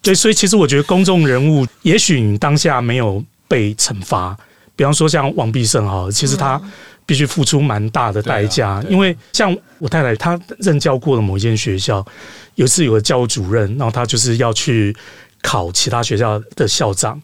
[0.02, 4.36] 对，所以其实我觉得公众人物，也许你当下没有被惩罚，
[4.76, 6.60] 比方说像王必胜哈，其实他
[7.06, 12.04] 必须付出蛮大的代价，嗯、因为像我太太，她任教过的某一间学校，
[12.56, 14.96] 有一次有个教务主任，然后他就是要去
[15.44, 17.22] 考其他学校的校长，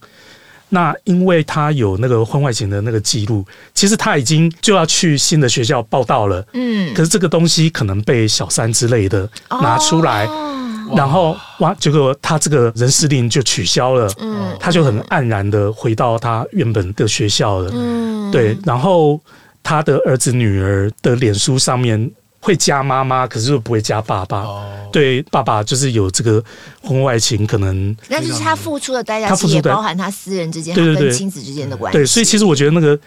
[0.69, 10.25] 那因为他有那个婚外情的那个记录，其实他已经就要去新的学校报道了，嗯，可是这个东西可能被小三之类的拿出来。
[10.25, 10.53] 哦
[10.95, 18.58] 然后哇，结果他这个人事令就取消了，嗯，他就很黯然的回到他原本的学校了，嗯，对。
[18.65, 19.19] 然后
[19.63, 26.43] 他的儿子女儿的脸书上面会加妈妈，可是又不会加爸爸，哦，对，爸爸就是有这个
[26.82, 31.97] 婚外情，可能那就是他付出的代价，他付出的也包含他私人之间，对对对，亲子之间的关系。
[31.97, 32.97] 对，所以其实我觉得那个。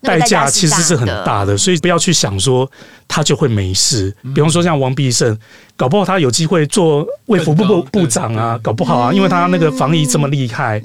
[0.00, 2.70] 代价其实是很大的，所以不要去想说
[3.06, 4.14] 他就会没事。
[4.34, 5.36] 比方说像王必胜，
[5.76, 10.80] 搞不好他有机会做卫福部部部长啊，搞不好啊，因为他那个防疫这么厉害，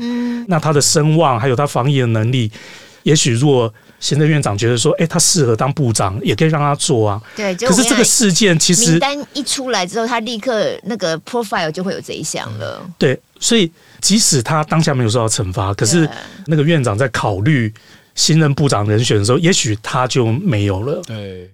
[0.47, 2.51] 那他的声望还有他防疫的能力，
[3.03, 7.21] 也许如果行政院长觉得说，哎，他适合当部长，也可以让他做啊。
[7.35, 12.81] 对，可是这个事件其实名单一出来之后，他立刻那个 profile 就会有这一项了。
[12.97, 13.71] 对，所以
[14.01, 16.09] 即使他当下没有受到惩罚，可是
[16.47, 17.71] 那个院长在考虑。
[18.15, 21.01] 新任部长人选的时候，也许他就没有了。
[21.01, 21.51] 对，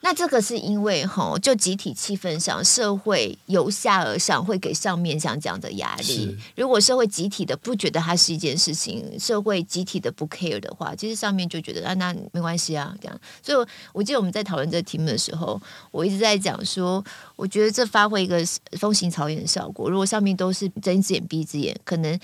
[0.00, 6.36] 那这个是因为哈，就集体气氛上，社会由下而上会给上面像这样的压力。
[6.56, 13.20] 如果社会集体的不觉得它是一件事情，社会集体的不 care 的话，其实上面就觉得啊，那没关系啊，这样。
[13.42, 15.58] 所以我记得我们在讨论这个题目的时候，
[15.90, 17.02] 我一直在讲说，
[17.34, 19.88] 我觉得这发挥一个风行草原的效果。
[19.88, 22.20] 如果上面都是睁一只眼闭一只眼，可能。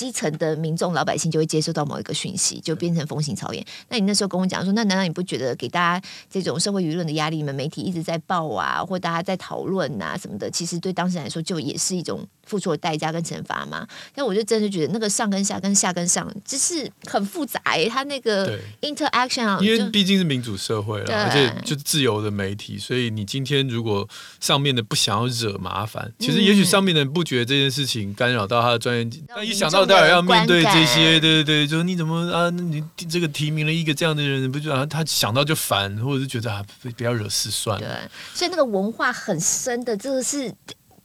[0.00, 3.62] 基层的民众老百姓就会接收到某一个讯息，就变成风行草偃。
[3.90, 12.26] 那你那时候跟我讲说，那难道你不觉得给大家这种社会舆论的压力，你们媒体一直在报啊，或大家在讨论啊什么的，其实对当事人来说，就也是一种。
[12.46, 24.08] 付出的代价跟惩罚嘛，但我就真的觉得那个上跟下跟下跟上，就是很复杂哎，他那个 interaction，啊，因为毕竟是民主社会了，而且就是自由的媒体，所以你今天如果
[24.40, 36.64] 上面的不想要惹麻烦，其实也许上面的人不觉得这件事情干扰到他的专业，但一想到要面对这些，对对对，就是你怎么啊，你这个提名了一个这样的人，不觉得他想到就烦，或者是觉得啊，
[36.96, 37.86] 不要惹事算了。
[37.86, 40.54] 对，所以那个文化很深的，这个是。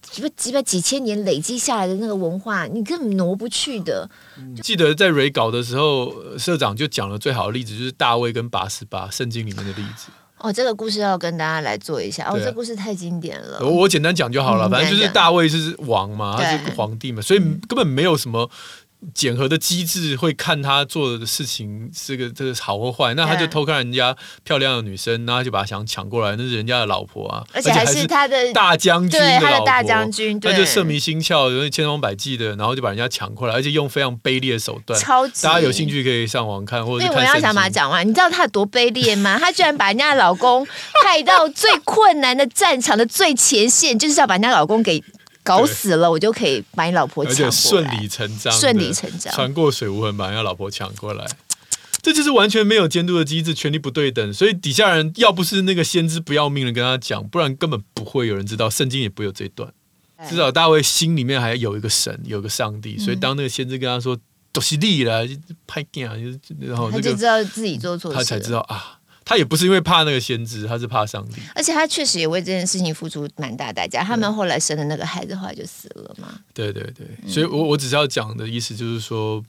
[0.08, 4.08] 几百几百几千年累积下来的那个文化，你根本挪不去的。
[4.62, 10.06] 记得在蕊稿的时候，社长就讲了最好的例子，就是大卫跟拔十八圣经里面的例子。
[10.46, 12.28] 哦，这个故事要跟大家来做一下。
[12.30, 13.58] 哦，这故事太经典了。
[13.60, 18.48] 我我简单讲就好了，反正就是大卫是王嘛，他是皇帝嘛，所以根本没有什么。
[19.14, 34.98] 检核的机制会看他做的事情，这个这个好或坏，那他就偷看人家漂亮的女生，那他就把他想抢过来，那是人家的老婆啊，而且还是他的大将军的老婆，大将军，他就色迷心窍，容易千方百计的，然后就把人家抢过来，而且用非常卑劣的手段。
[34.98, 37.18] 超级，大家有兴趣可以上网看，或者是看。
[37.18, 39.38] 我要想把它讲完，你知道他有多卑劣吗？
[39.38, 40.66] 他居然把人家的老公
[41.04, 45.02] 派到最困难的战场的最前线，就是要把人家老公给。
[45.46, 51.24] 搞死了，我就可以把你老婆抢过来，而且顺理成章，顺理成章，船过水无痕把人家老婆抢过来，
[52.02, 59.72] 这就是完全没有监督的机制，权力不对等，所以底下人要不是那个先知不要命的跟他讲，不然根本不会有人知道，圣经也不会有这一段。
[60.28, 64.18] 至少大卫心里面还有一个神，有个上帝，所以当那个先知跟他说
[64.50, 65.26] 都是利了，
[65.66, 66.16] 拍电啊，
[66.58, 68.95] 然后、那个、他就知道自己做错事，他才知道啊。
[69.28, 71.42] 他也不是因为怕那个先知，他是怕上帝。
[71.52, 74.04] 而且他确实也为这件事情付出蛮大代价。
[74.04, 76.40] 他们后来生的那个孩子后来就死了嘛。
[76.54, 79.44] 对对对，所以我我只是要讲的意思就是说，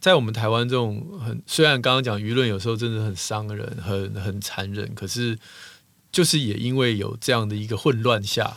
[0.00, 5.38] 在我们台湾这种很虽然刚刚讲舆论有时候真的很伤人、很很残忍，可是
[6.10, 8.56] 就是也因为有这样的一个混乱下，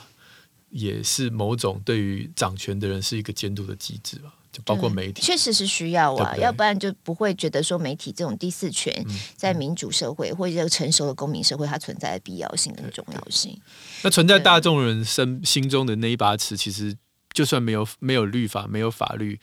[0.70, 4.34] 也是某种对于掌权的人是一个监督的机制吧。
[4.52, 8.94] 就包括媒体，确实是需要啊，要不然就不会觉得说媒体这种第四权
[9.36, 13.58] 在民主社会或者这个成熟的公民社会，它存在的必要性跟重要性。
[14.04, 16.94] 那存在大众人生心中的那一把尺，其实
[17.32, 19.40] 就算没有没有律法，没有法律，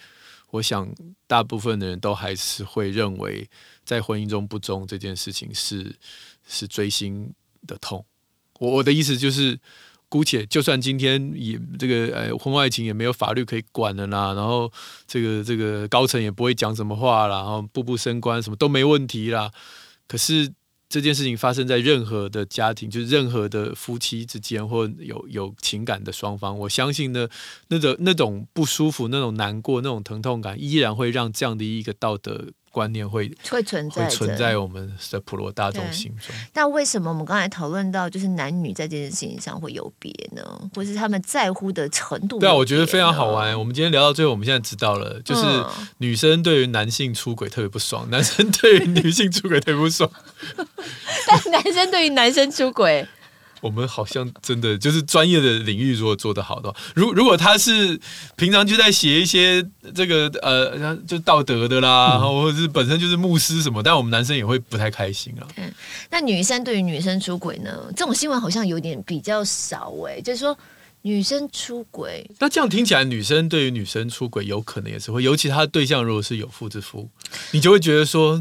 [0.50, 0.86] 我想
[1.26, 3.48] 大部分的人都还是会认为，
[3.84, 5.96] 在婚姻中不忠这件事情是
[6.46, 7.32] 是锥心
[7.66, 8.04] 的痛。
[8.58, 9.58] 我我的意思就是。
[10.08, 14.72] 姑且就算今天也这个呃婚外情也没有法律可以管了啦，然后
[15.06, 19.50] 这个这个高层也不会讲什么话啦，然后步步升官什么都没问题啦。
[20.06, 20.50] 可是
[20.88, 27.28] 这件事情发生在任何的家庭，就是任何的夫妻之间或有有情感的双方，我相信呢，
[27.68, 32.46] 那种那种不舒服、那种难过、那种疼痛感，依然会让这样的一个道德。
[32.78, 36.32] 观念会会存在，会存在我们的普罗大众心中。
[36.52, 40.42] 但为什么我们刚才讨论到，就是男女在这件事情上会有别呢？
[40.72, 42.38] 或是他们在乎的程度？
[42.38, 43.58] 对啊，我觉得非常好玩。
[43.58, 45.42] 我们今天聊到最后，我们现在知道了，就是
[45.96, 50.08] 女生对于男性出轨特别不爽， 男生对于女性出轨特别不爽。
[51.26, 53.04] 但男生对于男生出轨。
[53.60, 57.98] 我们好像真的就是专业的领域，如果做得好的话，如如果他是
[58.36, 65.46] 平常就在写一些这个呃，就道德的啦，嗯、或者是本身就是牧师什么，但我们男生也会不太开心啊。
[65.56, 65.72] 嗯，
[66.10, 67.92] 那女生对于女生出轨呢？
[67.96, 70.56] 这种新闻好像有点比较少哎、欸，就是说
[71.02, 77.08] 女生出轨，那这样听起来，女生对于女生出轨有可能也是会，尤其他的对象如果是有妇之夫，
[77.52, 78.40] 你就会觉得说，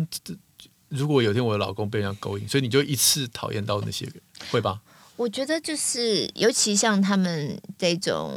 [0.89, 4.15] 如果有一天我的老公被人家勾引，所以你就一次讨厌到那些人，
[4.51, 4.79] 会吧？
[5.17, 8.33] 我觉得就是，尤其像他们这种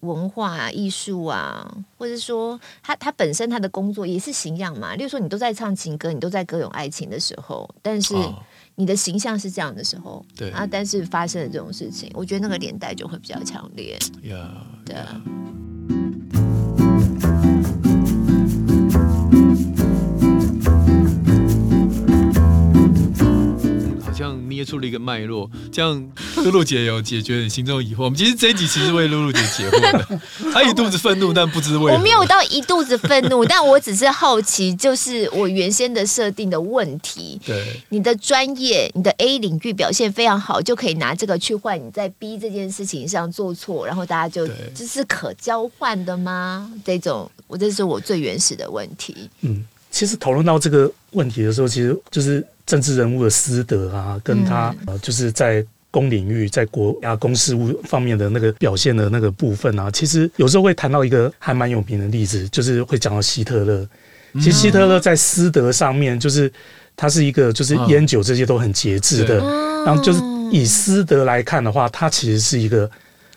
[0.00, 4.94] 文化啊、艺术啊，或者说他他本身他的工作也是形象嘛。
[4.96, 8.14] 例如说，你都在唱情歌，你都在歌咏爱情的时候，但是
[8.74, 13.96] 你的形象是这样的时候，对啊，但是发生了这种事情，我觉得那个年代就会比较强烈。
[14.22, 14.50] Yeah,
[14.84, 14.96] 对。
[24.48, 28.04] 捏出了一个脉络，这样露露姐有解决你心中的疑惑。
[28.04, 30.20] 我们其实这一集其实为露露姐解惑的，
[30.52, 31.96] 她一肚子愤怒，但不知为何。
[31.96, 37.40] 我没有到一肚子愤怒，但我只是好奇，就是我原先的设定的问题。
[37.44, 46.70] 对，你的专业，你的 A 领域表现非常好，就可以拿这个去换你在 B 这件事情上做错，然后大家就这是可交换的吗？
[46.84, 49.28] 这种，我这是我最原始的问题。
[49.40, 52.46] 嗯，其实讨论到这个问题的时候，其实就是。
[52.66, 63.86] 政治人物的私德啊，跟他呃，就是在公领域、在国家公事务方面的那个表现的那个部分啊，其实有时候会谈到一个还蛮有名的例子，就是会讲到希特勒。
[64.34, 66.52] 其实希特勒在私德上面，就是
[66.96, 69.36] 他是一个就是烟酒这些都很节制的，
[69.84, 72.90] 然后就是以私德来看的话，他其实是一个。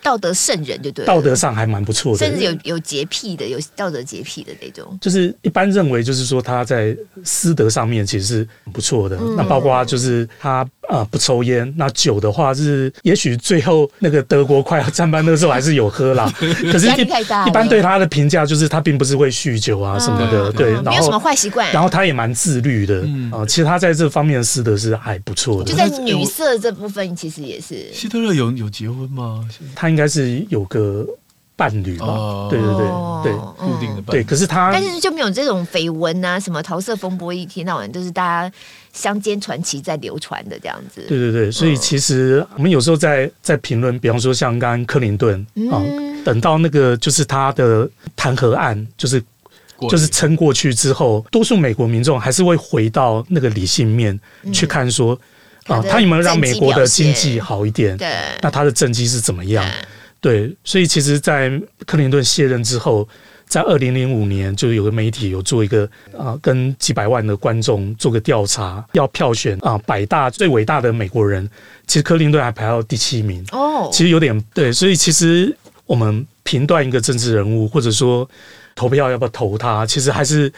[0.08, 4.98] 道德圣人就对，道德上还蛮不错的，甚至有有洁癖的，有道德洁癖的那种。
[5.02, 6.96] 就是一般认为，就是说他在
[7.26, 9.18] 私德上面其实是不错的。
[9.18, 16.32] 嗯、那包括就是他啊、呃、不抽烟，那酒的话是也许最后那个德国快要战败那时候还是有喝啦。
[16.72, 21.70] 可是一，一般对他的评价就是他并不是会酗酒啊什么的，嗯、对，然后没有什么坏习惯。
[21.74, 25.70] 然后他也蛮自律的啊、嗯呃，其实他在这方面的私德是还不错的。
[25.70, 27.92] 就在女色这部分，其实也是。
[27.92, 29.46] 希特勒有有结婚吗？
[29.76, 31.06] 他应该是有个
[31.56, 32.86] 伴侣吧，对对对
[33.24, 34.22] 对，固定的伴侣。
[34.22, 38.56] 对，可是他，但是就没有这种绯闻啊，什么桃色风波，一天到晚都是大家
[38.94, 41.02] 乡间传奇在流传的这样子。
[41.08, 45.82] 对对对，所以其实我们有时候在在评论，比方说像刚刚克林顿啊，
[46.24, 49.20] 等到那个就是他的弹劾案，就是
[49.90, 54.20] 就是撑过去之后，多数美国民众还是会回到那个理性面
[54.54, 55.20] 去看说
[55.68, 57.96] 啊，他有没有让美国的经济好一点？
[57.98, 58.08] 对，
[58.42, 59.66] 那他的政绩是怎么样？
[60.20, 61.52] 对，所以其实，在
[61.86, 63.08] 克林顿卸任之后，
[63.48, 71.48] 在二零零五年，就有个媒体有做一个啊、呃，跟几百万的观众做个调查，要票选啊、呃、百大最伟大的美国人，
[71.86, 75.56] 其实克林顿还排到第七名哦，其实有点对，所以其实
[75.86, 78.28] 我们评断一个政治人物，或者说
[78.76, 80.52] 投票要不要投他，其实还是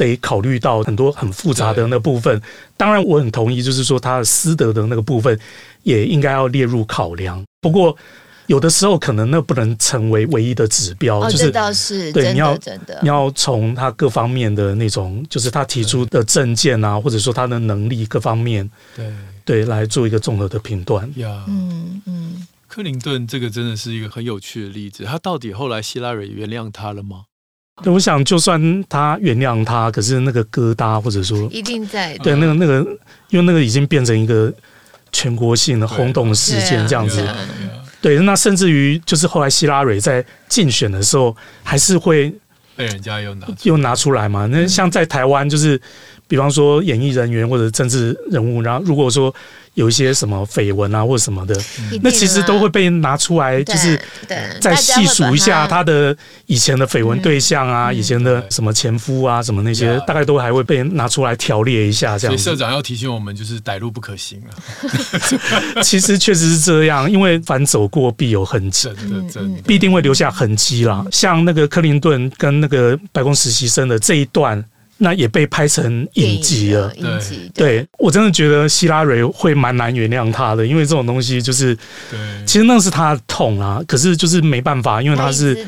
[0.00, 2.40] 得考虑到很多很复杂的那部分。
[2.76, 5.38] 当然，我很同意，就是说他的私德的那个部分
[5.82, 7.44] 也应该要列入考量。
[7.60, 7.96] 不过。
[8.46, 19.12] 有的时候可能那不能成为唯一的指标，哦、就是倒是对，你要真的你要从他各方面的那种，就是他提出的证件啊，或者说他的能力各方面，对
[19.44, 21.08] 对，来做一个综合的评断。
[21.20, 25.04] 呀，嗯嗯，克林顿这个真的是一个很有趣的例子。
[25.04, 27.26] 他到底后来希拉蕊原谅他了吗？
[27.82, 32.78] 对，我想就算他原谅他，可是那个疙瘩或者说一定在对那个那个，
[33.30, 34.52] 因为那个已经变成一个
[35.12, 37.26] 全国性的轰动事件这样子。
[38.00, 42.32] 对，那甚至于就是后来希拉蕊在竞选的时候，还是会
[42.76, 44.46] 被人家又拿又拿出来嘛。
[44.46, 45.80] 那像在台湾，就是
[46.26, 49.34] 比方说演艺人员或者政治人物，然后如果说。
[49.74, 51.54] 有一些什么绯闻啊，或者什么的，
[52.02, 54.00] 那其实都会被拿出来，就是
[54.60, 56.14] 再细数一下他的
[56.46, 62.18] 以前的绯闻对象啊，以前的什么前夫啊，什么那些，大概都还会被拿出来条列一下。
[62.18, 64.50] 这样，所以社长要提醒我们，就是歹路不可行啊。
[65.82, 71.06] 其实确实是这样，因为凡走过必有痕迹，真的真的必定会留下痕迹啦。
[71.12, 74.62] 像那个克林顿跟那个白宫实习生的这一段。
[75.02, 76.94] 那也被拍成影集了。
[76.96, 81.74] 影集，对，对我真的觉得希拉蕊会蛮难原谅他的，因为这种东西就是，
[82.10, 83.82] 对，其实那是他的痛啊。
[83.88, 85.66] 可是就是没办法，因为他是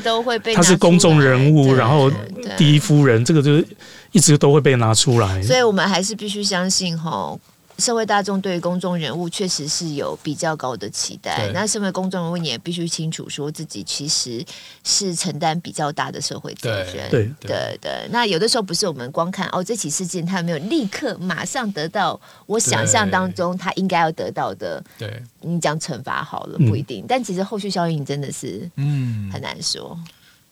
[0.53, 2.11] 他是公众人物，然后
[2.55, 3.67] 第一夫人，这个就是
[4.11, 5.41] 一直都会被拿出来。
[5.41, 7.35] 所以我们还是必须相信哈。
[7.77, 11.51] 社会大众对于公众人物确实是有比较高的期待。
[11.53, 14.45] 那身为公众人物，你也必须清楚说自己其实
[14.83, 17.09] 是承担比较大的社会责任。
[17.09, 18.07] 对对对。
[18.11, 24.83] 那有的时候不是我们光看哦，这起事件他有没有立刻马上得到我想象当中他应该要得到的。
[24.97, 29.97] 对，你讲惩罚好了不一定，但其实后续效应真的是嗯很难说。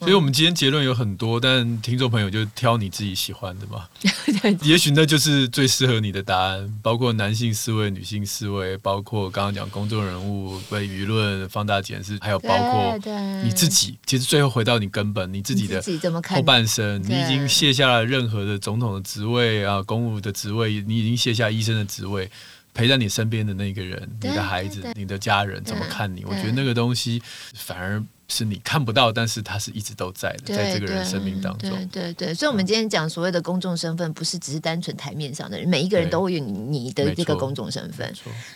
[0.02, 3.88] 所以，我们今天结论有很多，但听众朋友就挑你自己喜欢的嘛。
[4.66, 12.98] 也许那就是最适合你的答案，包括男性思维、女性思维，包括刚刚讲公众人物被舆论放大检视，还有包括
[13.44, 13.96] 你自己。
[14.08, 15.80] 其实最后回到你根本，你自己的
[16.28, 22.28] 后半生，你已经卸下了任何的总统的职位啊，公务的职位，你已经卸下医生的职位，
[22.74, 26.26] 陪在你身边的那个人，你的孩子、你的家人怎么看你？
[26.26, 27.22] 我觉得那个东西
[27.54, 28.04] 反而。
[28.32, 31.70] 是你看不到，但是他是一直都在的，在这个人生命当中。
[31.88, 38.10] 对对对，所以，我们今天讲所谓的公众身份，不是只是单纯台面上的人，每一个人都会有你的这个公众身份。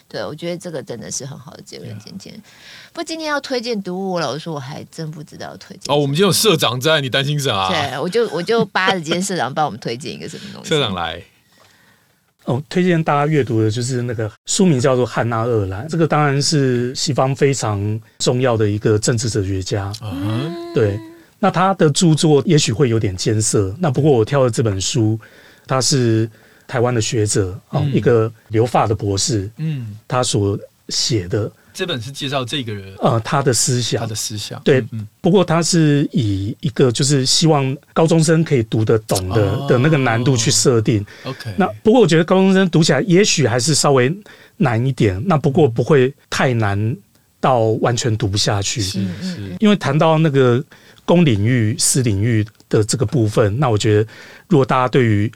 [0.08, 1.94] 对，我觉得这个真的是很好的结论。
[2.00, 2.34] 今天，
[2.94, 5.94] 不过今天要推荐读物，我老实说，我还真不知道推荐。
[5.94, 7.68] 哦，我们今天有社长在，你担心啥？
[7.68, 10.70] 对，我就我就扒着今天社长帮我们推荐一个什么东西。
[10.70, 11.22] 社长来。
[12.46, 19.92] 哦，推荐大家阅读的就是那个书名叫做汉娜·厄兰，这个当然是西方非常重要的一个政治哲学家。
[20.02, 21.00] 嗯，对，
[21.40, 25.20] 那他的著作也许会有点艰涩，那不过我挑的这本书，
[25.68, 26.30] 他是
[26.68, 30.58] 台湾的学者啊，嗯、一个留法的博士，嗯，他所
[30.90, 31.52] 写的。
[31.76, 41.06] 这本是介绍这个人，呃，他的思想，他的思想，对，嗯、不过他是以一个就是希望高中生可以读得懂的、哦、的那个难度去设定。
[41.26, 44.10] OK，那不过我觉得高中生读起来也许还是稍微
[44.56, 46.96] 难一点，那不过不会太难
[47.42, 48.82] 到完全读不下去。
[48.82, 50.64] 是是，因为谈到那个
[51.04, 54.10] 公领域、私领域的这个部分，那我觉得
[54.48, 55.30] 如果大家对于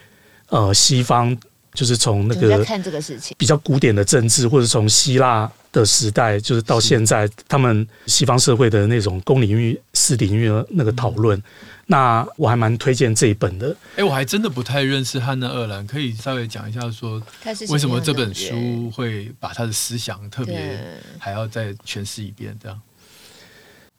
[0.48, 1.38] 呃西方
[1.80, 5.50] 就是从那个看这个事情比较古典的政治，或者从希腊。
[5.72, 11.38] 的时代就是到现在，他们西方社会的那种公领域、私领域的那个讨论。
[11.38, 11.44] 嗯、
[11.86, 13.70] 那我还蛮推荐这一本的。
[13.92, 17.22] 哎、欸，我还真的不太认识汉娜·鄂兰，可以稍微讲一下说，
[17.70, 20.76] 为什么这本书会把他的思想特别
[21.20, 22.58] 还要再诠释一遍？
[22.60, 22.82] 这样，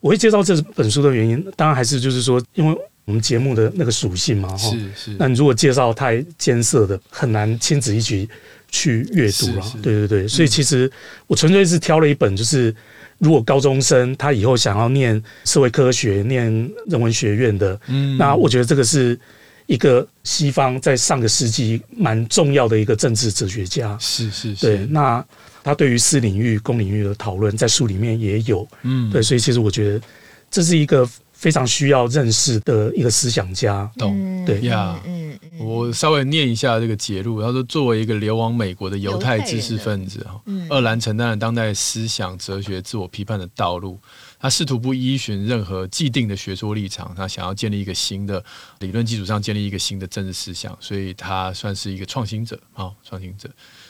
[0.01, 2.77] 我会介绍这本书的原因，当然还是就是说，因为
[3.11, 5.17] 我们节目的那个属性嘛，哈，是是。
[5.19, 8.29] 那你如果介绍太艰涩的，很难亲子一起。
[8.73, 9.73] 去阅读了。
[9.83, 10.89] 对对对，所以其实
[11.27, 12.73] 我纯粹是挑了一本，就是
[13.19, 16.45] 如果高中生他以后想要念社会科学、念
[16.87, 19.19] 人文学院的，嗯，那我觉得这个是
[19.67, 23.99] 一个西方在上个世纪蛮重要的一个政治哲学家。
[23.99, 25.27] 是是是，对，那
[25.65, 30.01] 他对于私领域、公领域的讨论，在书里面也有，嗯，对，所以其实我觉得
[30.49, 31.05] 这是一个。
[31.41, 35.01] 非常需要认识的一个思想家，懂对呀。
[35.07, 37.41] 嗯，我稍微念一下这个节录。
[37.41, 40.39] 他说，作为一个流亡美国的犹太知识分子，哈，
[40.69, 43.99] 鄂兰承担了当代思想哲学自我批判的道路。
[44.39, 48.45] 他试图不依循任何既定的学说立场，他想要建立一个新的
[48.81, 53.49] 理论基础上建立一个新的政治思想，所以他算是一个创新者啊，创新者。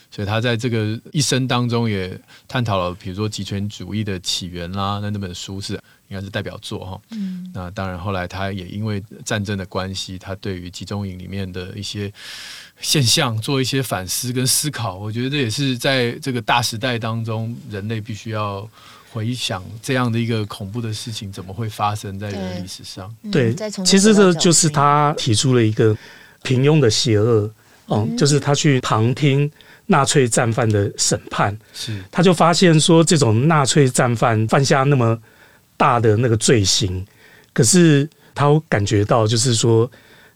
[0.09, 5.81] 所以他在这个一生当中也探讨了，比如说极权主义的起源啦，那那本书是。
[6.11, 12.13] 应该是代表作哈，嗯，那当然后来他也因为战争的关系，他对于集中营里面的一些
[12.81, 18.69] 现象做一些反思跟思考，我觉得这也是在这个大时代当中，人类必须要
[19.13, 23.15] 回想这样的一个恐怖的事情怎么会发生在人历史上。
[23.31, 23.55] 对，
[23.85, 25.97] 其实这就是他提出了一个
[26.43, 27.49] 平庸的邪恶，
[27.87, 29.49] 嗯，就是他去旁听
[29.87, 32.03] 纳粹战犯的审判，是。
[32.11, 35.17] 他就发现说，这种纳粹战犯犯下那么
[35.81, 37.03] 大的那个罪行，
[37.55, 39.91] 可是他感觉到，就是说，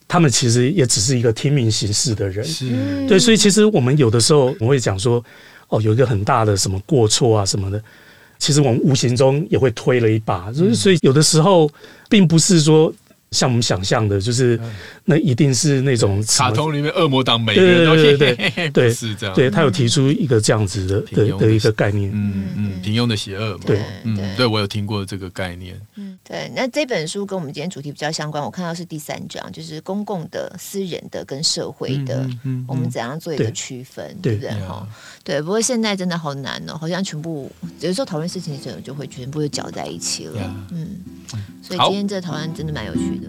[0.08, 3.06] 他们其实也只是一个听命行事的人，是。
[3.06, 5.22] 对，所以其实我们有的时候我会讲说，
[5.68, 7.78] 哦，有一个很大的什么过错啊什么的，
[8.38, 11.70] 其实我们无形中也会推了一把，所以有的时候
[12.08, 12.90] 并不是说。
[13.34, 14.58] 像我们想象的，就是
[15.04, 19.34] 那一定是那种卡通里面恶魔党每个人都对对对 对是这样。
[19.34, 23.64] 对，他有提出一个这样子的的的一个概念，嗯嗯，平庸的邪恶嘛。
[23.66, 25.78] 对，嗯，对我有听过这个概念。
[25.96, 26.50] 嗯，对。
[26.54, 32.24] 那这本书跟我们今天主题比较相关，我看到是第三章，就是公共的、私人的跟社会的，
[32.68, 34.50] 我们怎样做一个区分，对不对？
[34.66, 34.86] 哈，
[35.24, 35.42] 对。
[35.42, 41.00] 不过现在真的好难哦，好像全部有时候讨论事情的时候就会全部就搅在一起了，嗯。
[41.62, 43.23] 所以今天这讨论真的蛮有趣的。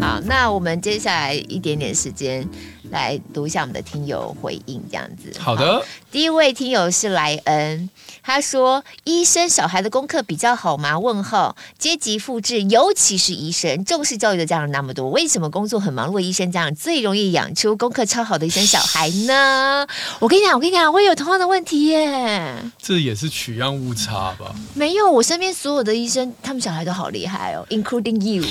[0.00, 2.46] 好，那我们接下来一点点时间。
[2.90, 5.32] 来读一下我们的听友回应，这样子。
[5.38, 7.88] 好的好，第一位听友是莱恩，
[8.22, 19.86] 他说：“医生小孩的功课比较好吗？”问号，阶级复制，尤其是医生，重视教育的家长那么多，为什么工作很忙碌的医生家长最容易养出功课超好的医生小孩呢？
[20.18, 22.54] 我跟你讲，我跟你讲，我也有同样的问题耶。
[22.78, 24.54] 这也是取样误差吧？
[24.74, 28.44] 没有，我身边所有的医生，他们小孩都好厉害哦，including you。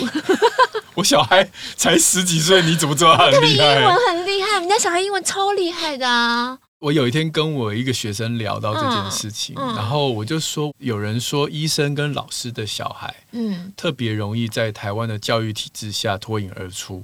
[0.96, 3.76] 我小孩才十几岁，你怎么知道他很厉害？
[3.80, 6.58] 英文很厉害，人家小孩英文超厉害的啊！
[6.80, 17.04] 我有一天跟我一个学生聊到这件事情，嗯嗯、然后我就说，有人说医生跟老师的小孩，嗯，特别容易在台湾的教育体制下脱颖而出。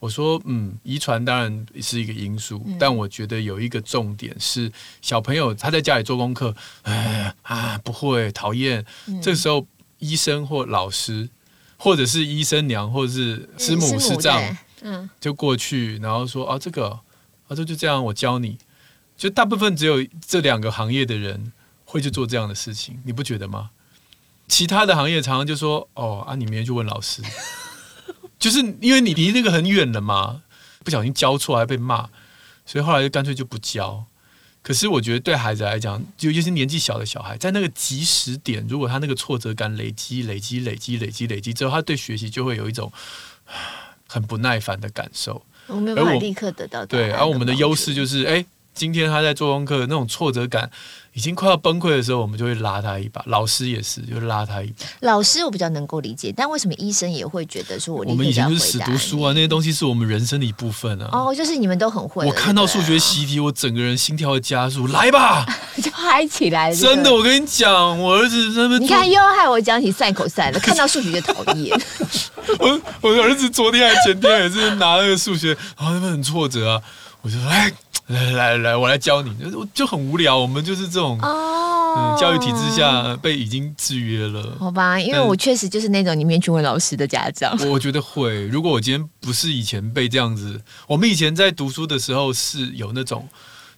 [0.00, 4.70] 我说，嗯，遗传当然是一个因素，嗯、但我觉得有一个重点是，
[5.00, 9.66] 小朋友他在家里做功课，哎啊不会讨厌，嗯、这时候
[9.98, 11.28] 医生或老师。
[11.78, 14.40] 或者是医生娘，或者是师母师丈，
[14.82, 17.00] 嗯，就过去，然后说啊，这个啊，
[17.48, 18.56] 这就这样，我教你。
[19.22, 21.52] 就大部分只有这两个行业的人
[21.84, 23.70] 会去做这样的事情，你不觉得吗？
[24.48, 27.22] 其他的行业常常就说，哦啊，你明天去问老师，
[28.40, 30.42] 就是因为你离那个很远了嘛，
[30.82, 32.08] 不小心教错还被骂，
[32.66, 34.04] 所以后来就干脆就不教。
[34.60, 42.90] 可是我觉得对孩子来讲，尤其是年纪小的小孩，在那个及时点，如果他那个挫折感累积、累积、累积、累积、累积之后，他对学习就会有一种
[44.08, 45.46] 很不耐烦的感受。
[45.68, 46.84] 我没有办法立刻得到。
[46.84, 48.44] 对，而我们的优势就是，哎。
[48.74, 50.70] 今天他在做功课，那种挫折感
[51.12, 53.22] 已经快要崩溃的时候，我们就会拉他一把。
[53.26, 54.86] 老师也是，就拉他一把。
[55.00, 58.02] 老师我比较能够理解，但为什么医生也会觉得说我？
[58.08, 61.08] 我们以前就是死读书啊，那些东西是我们人生的一部分啊。
[61.12, 62.26] 哦，就是你们都很会。
[62.26, 65.44] 我看到数学习题，我整个人心跳会加速，来吧，
[65.82, 66.76] 就嗨起来了。
[66.76, 71.78] 真的，我跟你讲，我儿子那边，你看又要害我讲起赛口赛了， 看到数学就讨厌。
[72.58, 76.82] 我我的儿子昨天还前天也是拿那个数学，然后那边很挫折啊，
[77.20, 77.70] 我就说哎。
[78.08, 80.36] 来来来，我来教你，就就很无聊。
[80.36, 84.56] 我们就是这种哦、嗯，教育体制下被已经制约了。
[84.58, 87.56] 好吧，因为我确实就是那种你面去问老师的家长。
[87.70, 93.26] 我觉得会，如果我今天不是以前被这样子，我们以前在读书的时候是有那种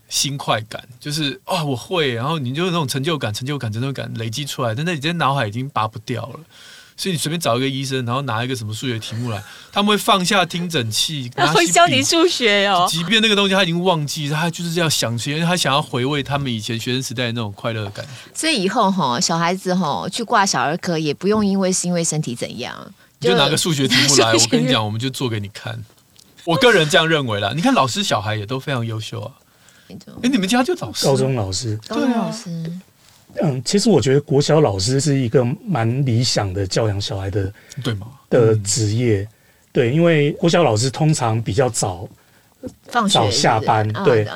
[0.09, 6.41] 新快感，就是啊、哦，我会，然后你就那种成就感、成就感、成就感累积出来，但那你在脑海已经拔不掉了。
[6.97, 9.43] 所以你随便找一个医生，然后拿一个什么数学题目来，
[9.73, 12.87] 他们会放下听诊器，他会教你数学哦。
[12.89, 18.11] 即便那个东西他已经忘记，他就是这样想起，因为他想要回味他们以前学生时代的那种快乐的感觉。
[18.33, 22.75] 所以以后哈，小孩子哈去挂小儿科，也不用因为是因为身体怎样。
[23.21, 25.85] 就，就拿个数学题目来，我跟你讲，我们就做给你看。
[26.45, 27.53] 我个人这样认为啦。
[27.57, 29.33] 你看老师小孩也都非常优秀啊。
[29.89, 32.73] 哎、欸，你们家就老师，高中老师，高中老师。
[33.43, 38.07] 嗯，其实我觉得国小老师是一个蛮理想的教养小孩的，对吗？
[38.31, 39.29] 的职业，嗯、
[39.73, 42.09] 对，因为国小老师通常比较早
[42.87, 44.27] 放学早下班，对。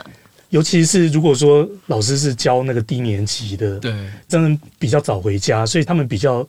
[0.51, 3.93] 尤其是如果说老师是教那个低年级的，对，
[4.27, 6.47] 真的比较早回家，所以他们比较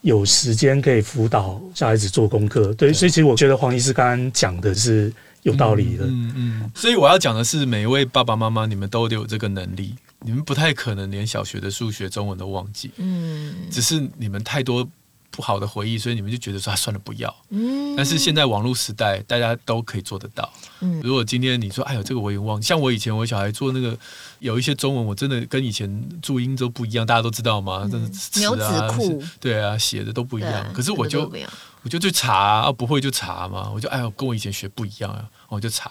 [0.00, 2.72] 有时间可以辅导小孩子做功课。
[2.72, 6.06] 对，对，所以其实我觉得黄医师刚刚讲的是有道理的。
[6.06, 6.70] 嗯嗯。
[6.74, 9.94] 所以我要讲的是，每一位爸爸妈妈，你们都得有这个能力，
[10.24, 12.90] 你们不太可能连小学的数学、中文都忘记。
[12.96, 13.68] 嗯。
[13.70, 14.88] 只是你们太多。
[15.34, 17.34] 不好的回忆，所以你们就觉得说，啊，算了，不要。
[17.48, 17.96] 嗯。
[17.96, 20.46] 但是现在网络时代，大家都可以做得到。
[20.80, 21.00] 嗯。
[21.02, 23.96] 如果今天你说，哎呦，这个我也忘，像我以前我小孩做那个，
[24.40, 27.88] 有一些中文，我真的跟以前注音都不一样，大家都知道吗？
[27.90, 28.10] 真的
[28.40, 29.22] 牛仔裤。
[29.40, 30.70] 对啊，写的都不一样。
[30.74, 31.32] 可是我就
[31.82, 33.70] 我就去查啊，不会就查嘛。
[33.70, 35.90] 我就哎呦，跟我以前学不一样啊，我就查。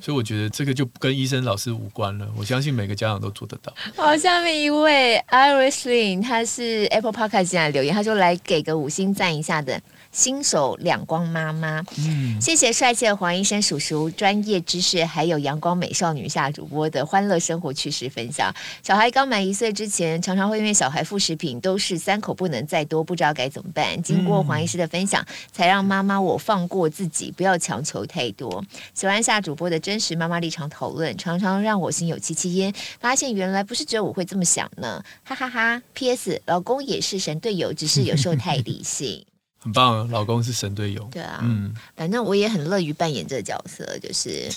[0.00, 2.26] 所以我觉得这个就跟医生老师无关了。
[2.36, 3.72] 我相信每个家长都做得到。
[3.96, 9.80] 好，下面一位 Iris Lin，他是 Apple Podcast 进来留言，他说来给个五星赞一下的。
[10.12, 18.54] 新手两光妈妈，嗯，谢谢帅气的黄医生叔叔专业知识，还有阳光美少女夏主播的欢乐生活趣事分享。
[18.80, 24.00] 小孩刚满一岁之前，常常会因为小孩副食品都是三口不能再多，不知道该怎么办。
[24.04, 28.64] 经过黄医师的分享，才让妈妈我放过自己，不要强求太多。
[28.94, 32.74] 喜欢夏主播的真实妈妈立场讨论，常常让我心有戚戚焉。
[33.00, 35.82] 发现原来不是只有我会这么想呢，哈哈哈，哈。
[35.94, 36.40] P.S.
[36.46, 39.24] 老公也是神队友，只是有时候太理性。
[39.58, 41.08] 很棒，老公是神队友。
[41.10, 44.50] 对啊，嗯，反正我也很乐于扮演这个角色，就是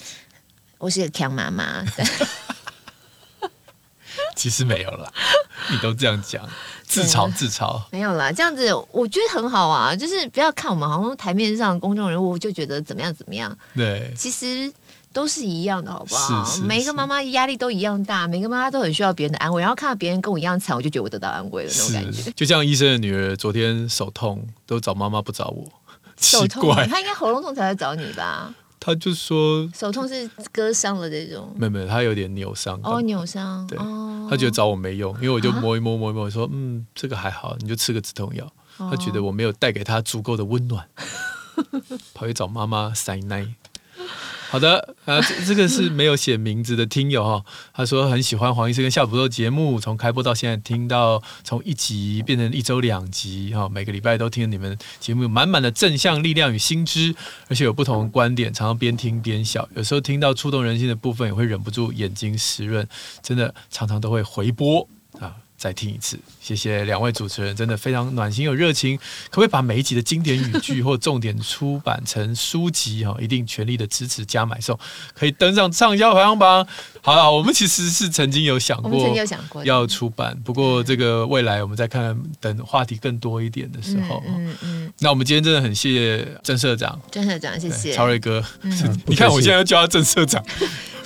[0.78, 1.86] 我是个强妈妈。
[4.36, 5.12] 其实没有啦，
[5.72, 6.48] 你都这样讲，
[6.84, 7.82] 自嘲自嘲。
[7.92, 13.58] 没有啦，这样子我觉得很好啊，就是不要看我们好像台面上公众人物就觉得怎么样怎么样。
[13.76, 14.72] 对，其实。
[15.18, 16.46] 都是一样的，好不好？
[16.46, 19.60] 是是是，每一个妈妈压力都一样大，每个妈妈都很需要别人的安慰。
[19.60, 22.32] 然后看到别人跟我一样惨，我就觉得我得到安慰了那种感觉。
[22.36, 25.66] 就像医生的女儿昨天手痛，都找妈妈不找我，
[26.22, 28.54] 手痛，她应该喉咙痛才来找你吧？
[28.80, 33.66] 她就说手痛是割伤了这种，没有没有，她有点扭伤哦，扭伤。
[33.66, 38.48] 对，她、哦、觉得找我没用，因为我就摸一摸摸一摸，说嗯，这个还好，你就吃个止痛药。
[38.78, 40.88] 她、哦、觉得我没有带给她足够的温暖，
[42.14, 43.48] 跑去找妈妈塞奶。
[44.50, 47.44] 好的，啊，这个是没有写名字的听友哈，
[47.74, 57.14] 他说很喜欢黄医师跟夏普的节目，从开播到现在听到从一集变成一周两集哈，每个礼拜都听你们节目，满满的正向力量与新知，
[57.50, 62.88] 而且有不同的观点，常常边听边笑，有时候听到触动人心的部分，也会忍不住眼睛湿润，
[63.22, 64.88] 真的常常都会回播
[65.20, 65.36] 啊。
[65.58, 68.96] 再听一次，谢谢两位主持人，真的非常暖心有热情。
[69.30, 73.18] 可不可以把每一集的经典语句或重点出版成书籍哈？
[73.20, 74.78] 一定全力的支持加买送，
[75.16, 76.66] 可以登上畅销排行榜。
[77.02, 84.22] 好了，我们其实是曾经有想过要出版，不过这个未来我们再看，等话题更多一点的时候。
[84.28, 84.94] 嗯嗯，嗯。
[85.00, 88.44] 那我们今天真的很谢谢郑社长，郑社长谢谢，超瑞哥。
[88.62, 88.72] 嗯、
[89.08, 90.44] 你看我现在要叫他郑社长。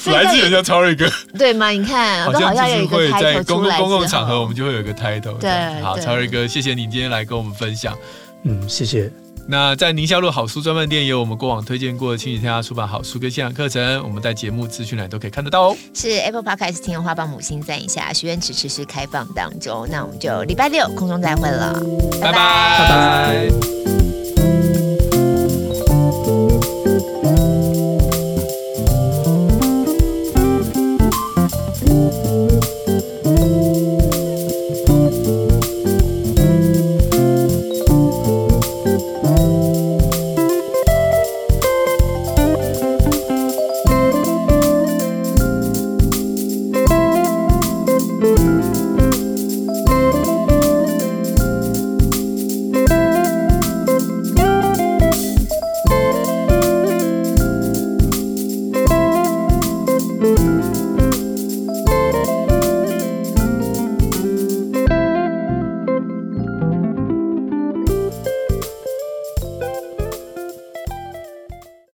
[0.06, 1.70] 来自人家超瑞哥，对吗？
[1.70, 5.38] 你看，好像就是会在公共公共场合，我们就会有一个 title。
[5.38, 7.98] 对，好，超瑞哥，谢谢你今天来跟我们分享。
[8.44, 9.12] 嗯，谢谢。
[9.48, 15.78] 那在宁夏路好书专卖店有我们过往推荐过的亲子天下出版好书跟线上课程，我们在节目资讯栏都可以看得到哦。
[15.96, 18.14] 是 Apple Podcast 听的话，帮母亲赞一下。
[18.14, 21.74] 许愿池持续开放当中，那我们就礼拜六空中再会了，
[22.22, 24.21] 拜拜拜拜。